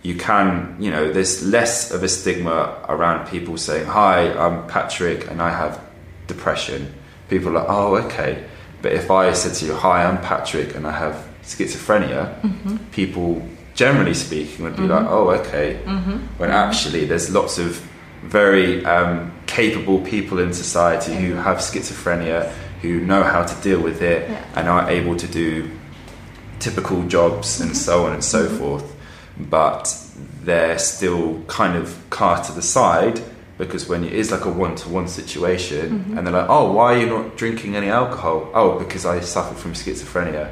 [0.03, 5.29] You can, you know, there's less of a stigma around people saying, Hi, I'm Patrick
[5.29, 5.81] and I have
[6.27, 6.93] depression.
[7.29, 8.45] People are like, Oh, okay.
[8.81, 12.77] But if I said to you, Hi, I'm Patrick and I have schizophrenia, mm-hmm.
[12.91, 13.41] people,
[13.77, 14.91] generally speaking, would be mm-hmm.
[14.91, 15.79] like, Oh, okay.
[15.85, 16.17] Mm-hmm.
[16.39, 17.81] When actually, there's lots of
[18.23, 22.51] very um, capable people in society who have schizophrenia,
[22.81, 24.43] who know how to deal with it, Yeah.
[24.55, 25.69] and are able to do
[26.59, 27.77] typical jobs and mm-hmm.
[27.77, 28.95] so on and so forth,
[29.39, 29.83] but
[30.43, 33.21] they're still kind of cast to the side
[33.59, 37.07] because when it is like a one-to-one situation and they're like, "Oh, why are you
[37.07, 40.45] not drinking any alcohol?" "Oh, because I suffer from schizophrenia."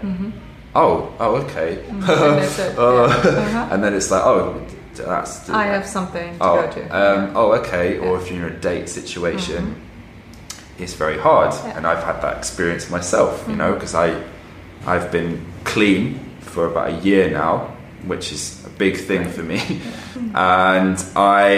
[0.76, 3.06] "Oh, oh, okay." And it, Oh.
[3.06, 3.68] Uh-huh.
[3.72, 4.62] and then it's like, "Oh,
[4.96, 6.82] that's I have something to oh, go to.
[7.00, 7.98] um, oh, okay.
[8.00, 9.76] Or if you're in a date situation,
[10.78, 11.60] it's very hard, Yeah.
[11.60, 11.78] Mm-hmm.
[11.78, 13.44] and I've had that experience myself.
[13.48, 14.22] You know, because I,
[14.86, 19.60] I've been clean for about a year now, which is a big thing for me,
[20.36, 21.58] and I,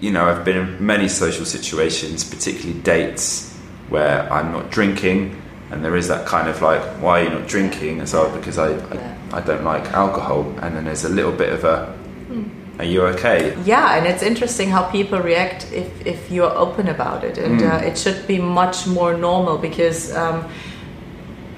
[0.00, 3.52] you know, I've been in many social situations, particularly dates,
[3.88, 5.40] where I'm not drinking.
[5.70, 7.98] And there is that kind of like, why are you not drinking?
[8.00, 10.42] And so because I, I, I don't like alcohol.
[10.62, 11.86] And then there's a little bit of a,
[12.28, 12.44] Hmm.
[12.78, 13.54] are you okay?
[13.64, 17.38] Yeah, and it's interesting how people react if, if you're open about it.
[17.38, 17.72] And Mm.
[17.82, 20.44] uh, it should be much more normal because um,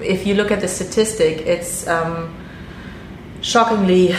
[0.01, 2.29] if you look at the statistic, it's um,
[3.41, 4.13] shockingly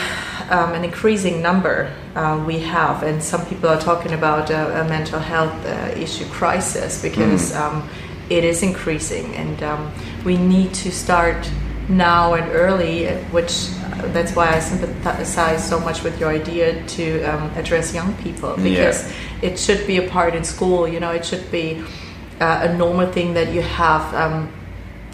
[0.49, 3.03] um, an increasing number uh, we have.
[3.03, 7.87] And some people are talking about a, a mental health uh, issue crisis because um,
[8.29, 9.35] it is increasing.
[9.35, 9.91] And um,
[10.23, 11.49] we need to start
[11.87, 16.85] now and early, uh, which uh, that's why I sympathize so much with your idea
[16.85, 19.11] to um, address young people because
[19.41, 20.87] it should be a part in school.
[20.87, 21.83] You know, it should be
[22.39, 24.53] uh, a normal thing that you have um,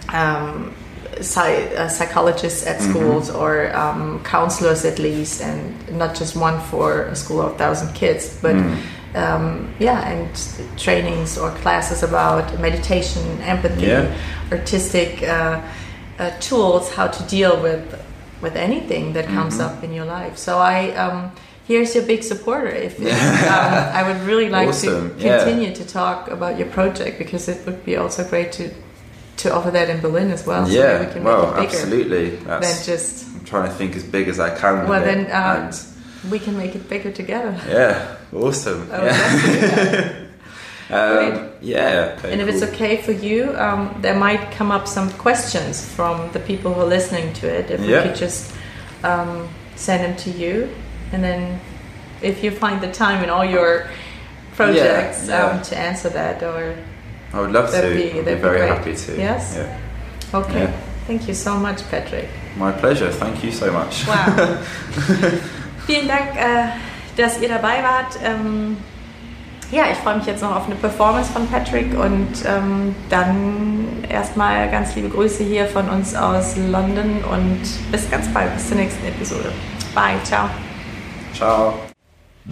[0.09, 0.76] um,
[1.18, 7.16] uh, psychologists at schools or um, counselors at least, and not just one for a
[7.16, 8.55] school of thousand kids, but.
[9.16, 10.30] Um, yeah, and
[10.78, 14.11] trainings or classes about meditation, empathy, Yeah.
[14.51, 15.61] artistic uh,
[16.20, 17.84] uh, tools, how to deal with
[18.41, 20.38] with anything that comes up in your life.
[20.38, 21.32] So I um,
[21.68, 22.68] here's your big supporter.
[22.68, 23.13] If, if
[23.47, 25.43] um, I would really like Awesome, to yeah.
[25.43, 28.70] continue to talk about your project because it would be also great to
[29.38, 30.66] to offer that in Berlin as well.
[30.66, 32.30] so yeah, that we can well, make it bigger absolutely.
[32.38, 34.88] than just I'm trying to think as big as I can.
[34.88, 37.53] Well, then, uh, and We can make it bigger together.
[37.70, 38.89] Yeah, awesome.
[38.91, 40.13] Oh, yeah.
[40.89, 42.19] um, yeah.
[42.23, 46.39] And if it's okay for you, um, there might come up some questions from the
[46.39, 47.71] people who are listening to it.
[47.71, 48.01] If Yeah.
[48.03, 48.51] we could just
[49.03, 50.69] um, send them to you,
[51.11, 51.59] and then
[52.21, 53.88] if you find the time in all your
[54.55, 55.57] projects Yeah, yeah.
[55.57, 56.75] Um, to answer that, or
[57.33, 57.81] I would love to.
[57.81, 58.69] be- I'd be that'd be very great.
[58.69, 59.17] happy to.
[59.17, 59.57] Yes?
[60.33, 60.67] Okay.
[61.07, 62.27] Thank you so much, Patrick.
[62.57, 63.11] My pleasure.
[63.11, 64.07] Thank you so much.
[64.07, 64.57] Wow.
[65.88, 66.71] Vielen Dank, äh,
[67.18, 68.20] dass ihr dabei wart.
[68.24, 68.78] Ähm,
[69.72, 74.70] ja, ich freue mich jetzt noch auf eine Performance von Patrick und ähm, dann erstmal
[74.70, 77.61] ganz liebe Grüße hier von uns aus London und
[77.91, 79.51] bis ganz bald, bis zur nächsten Episode.
[79.93, 80.49] Bye, ciao.
[81.34, 81.74] Ciao.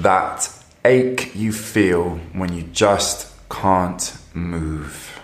[0.02, 0.50] That
[0.84, 5.23] ache you feel when you just can't move.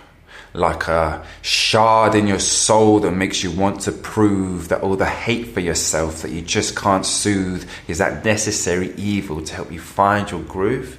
[0.54, 5.06] Like a shard in your soul that makes you want to prove that all the
[5.06, 9.80] hate for yourself that you just can't soothe is that necessary evil to help you
[9.80, 10.98] find your groove.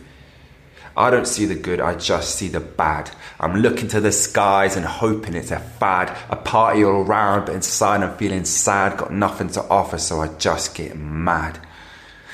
[0.97, 3.11] I don't see the good, I just see the bad.
[3.39, 6.17] I'm looking to the skies and hoping it's a fad.
[6.29, 10.29] A party all around, but inside I'm feeling sad, got nothing to offer, so I
[10.39, 11.59] just get mad.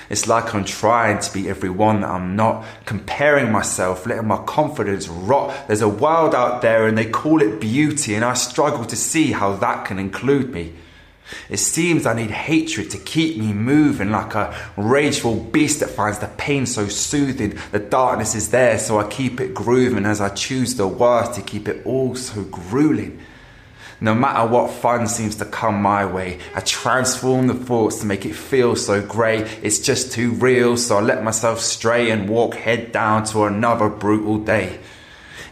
[0.09, 5.09] It's like I'm trying to be everyone that I'm not, comparing myself, letting my confidence
[5.09, 5.67] rot.
[5.67, 9.33] There's a world out there and they call it beauty, and I struggle to see
[9.33, 10.75] how that can include me.
[11.49, 16.21] It seems I need hatred to keep me moving like a rageful beast that finds
[16.21, 17.59] the pain so soothing.
[17.73, 21.43] The darkness is there, so I keep it grooving as I choose the worst to
[21.43, 23.21] keep it all so grueling.
[24.01, 28.27] No matter what fun seems to come my way, I transform the thoughts to make
[28.27, 29.39] it feel so grey.
[29.63, 33.89] It's just too real, so I let myself stray and walk head down to another
[33.89, 34.79] brutal day.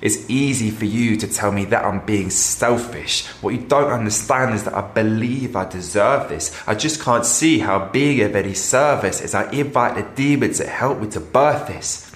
[0.02, 3.24] It's easy for you to tell me that I'm being selfish.
[3.40, 6.54] What you don't understand is that I believe I deserve this.
[6.66, 10.68] I just can't see how being of any service is I invite the demons that
[10.68, 12.12] help me to birth this.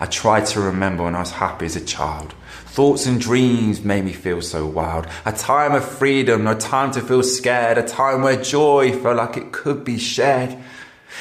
[0.00, 2.34] I tried to remember when I was happy as a child.
[2.78, 5.08] Thoughts and dreams made me feel so wild.
[5.24, 7.76] A time of freedom, no time to feel scared.
[7.76, 10.56] A time where joy felt like it could be shared.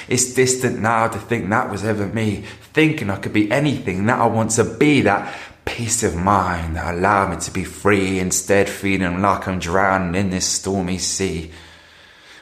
[0.07, 2.43] It's distant now to think that was ever me.
[2.73, 5.01] Thinking I could be anything that I want to be.
[5.01, 5.35] That
[5.65, 8.19] peace of mind that allowed me to be free.
[8.19, 11.49] Instead, feeling like I'm drowning in this stormy sea.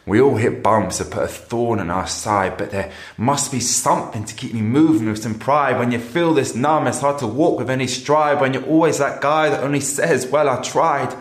[0.05, 3.59] We all hit bumps that put a thorn in our side, but there must be
[3.59, 5.79] something to keep me moving with some pride.
[5.79, 8.39] When you feel this numb, it's hard to walk with any stride.
[8.39, 11.15] When you're always that guy that only says, Well, I tried.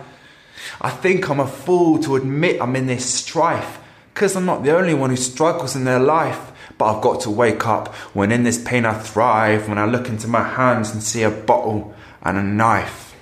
[0.81, 3.79] I think I'm a fool to admit I'm in this strife,
[4.13, 6.53] because I'm not the only one who struggles in their life.
[6.77, 10.09] But I've got to wake up when in this pain I thrive, when I look
[10.09, 13.15] into my hands and see a bottle and a knife.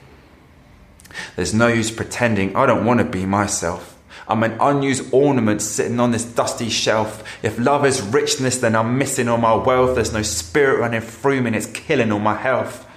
[1.36, 3.91] There's no use pretending I don't want to be myself.
[4.28, 7.24] I'm an unused ornament sitting on this dusty shelf.
[7.42, 9.94] If love is richness, then I'm missing all my wealth.
[9.94, 12.88] There's no spirit running through me and it's killing all my health.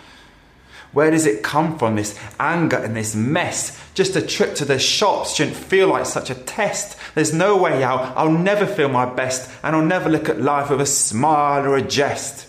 [0.95, 3.77] Where does it come from, this anger and this mess?
[3.95, 6.97] Just a trip to the shops shouldn't feel like such a test.
[7.15, 8.15] There's no way out.
[8.15, 11.75] I'll never feel my best, and I'll never look at life with a smile or
[11.75, 12.47] a jest.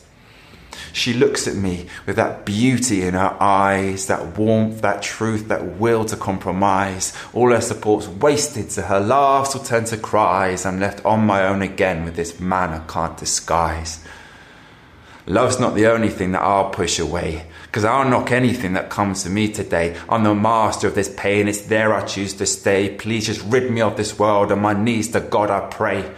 [0.92, 5.76] She looks at me with that beauty in her eyes, that warmth, that truth, that
[5.78, 7.12] will to compromise.
[7.32, 10.66] All her support's wasted, so her laughs will turn to cries.
[10.66, 14.04] I'm left on my own again with this man I can't disguise.
[15.28, 19.24] Love's not the only thing that I'll push away, because I'll knock anything that comes
[19.24, 19.96] to me today.
[20.08, 22.94] I'm the master of this pain, it's there I choose to stay.
[22.94, 26.08] Please just rid me of this world, on my knees to God I pray.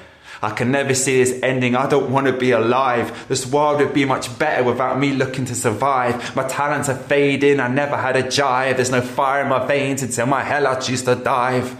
[0.40, 1.74] I can never see this ending.
[1.74, 3.26] I don't want to be alive.
[3.28, 6.36] This world would be much better without me looking to survive.
[6.36, 7.58] My talents are fading.
[7.58, 8.76] I never had a jive.
[8.76, 11.76] There's no fire in my veins until my hell I choose to dive.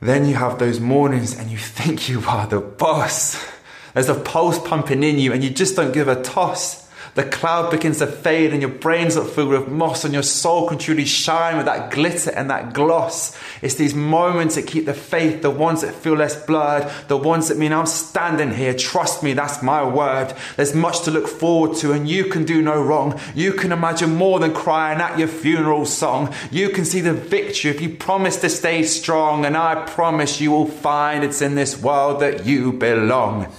[0.00, 3.42] Then you have those mornings and you think you are the boss.
[3.94, 6.83] There's a pulse pumping in you and you just don't give a toss.
[7.14, 10.66] The cloud begins to fade and your brain's not filled with moss and your soul
[10.68, 13.38] can truly shine with that glitter and that gloss.
[13.62, 17.48] It's these moments that keep the faith, the ones that feel less blurred, the ones
[17.48, 18.74] that mean I'm standing here.
[18.74, 20.34] Trust me, that's my word.
[20.56, 23.20] There's much to look forward to and you can do no wrong.
[23.32, 26.34] You can imagine more than crying at your funeral song.
[26.50, 30.50] You can see the victory if you promise to stay strong and I promise you
[30.50, 33.52] will find it's in this world that you belong.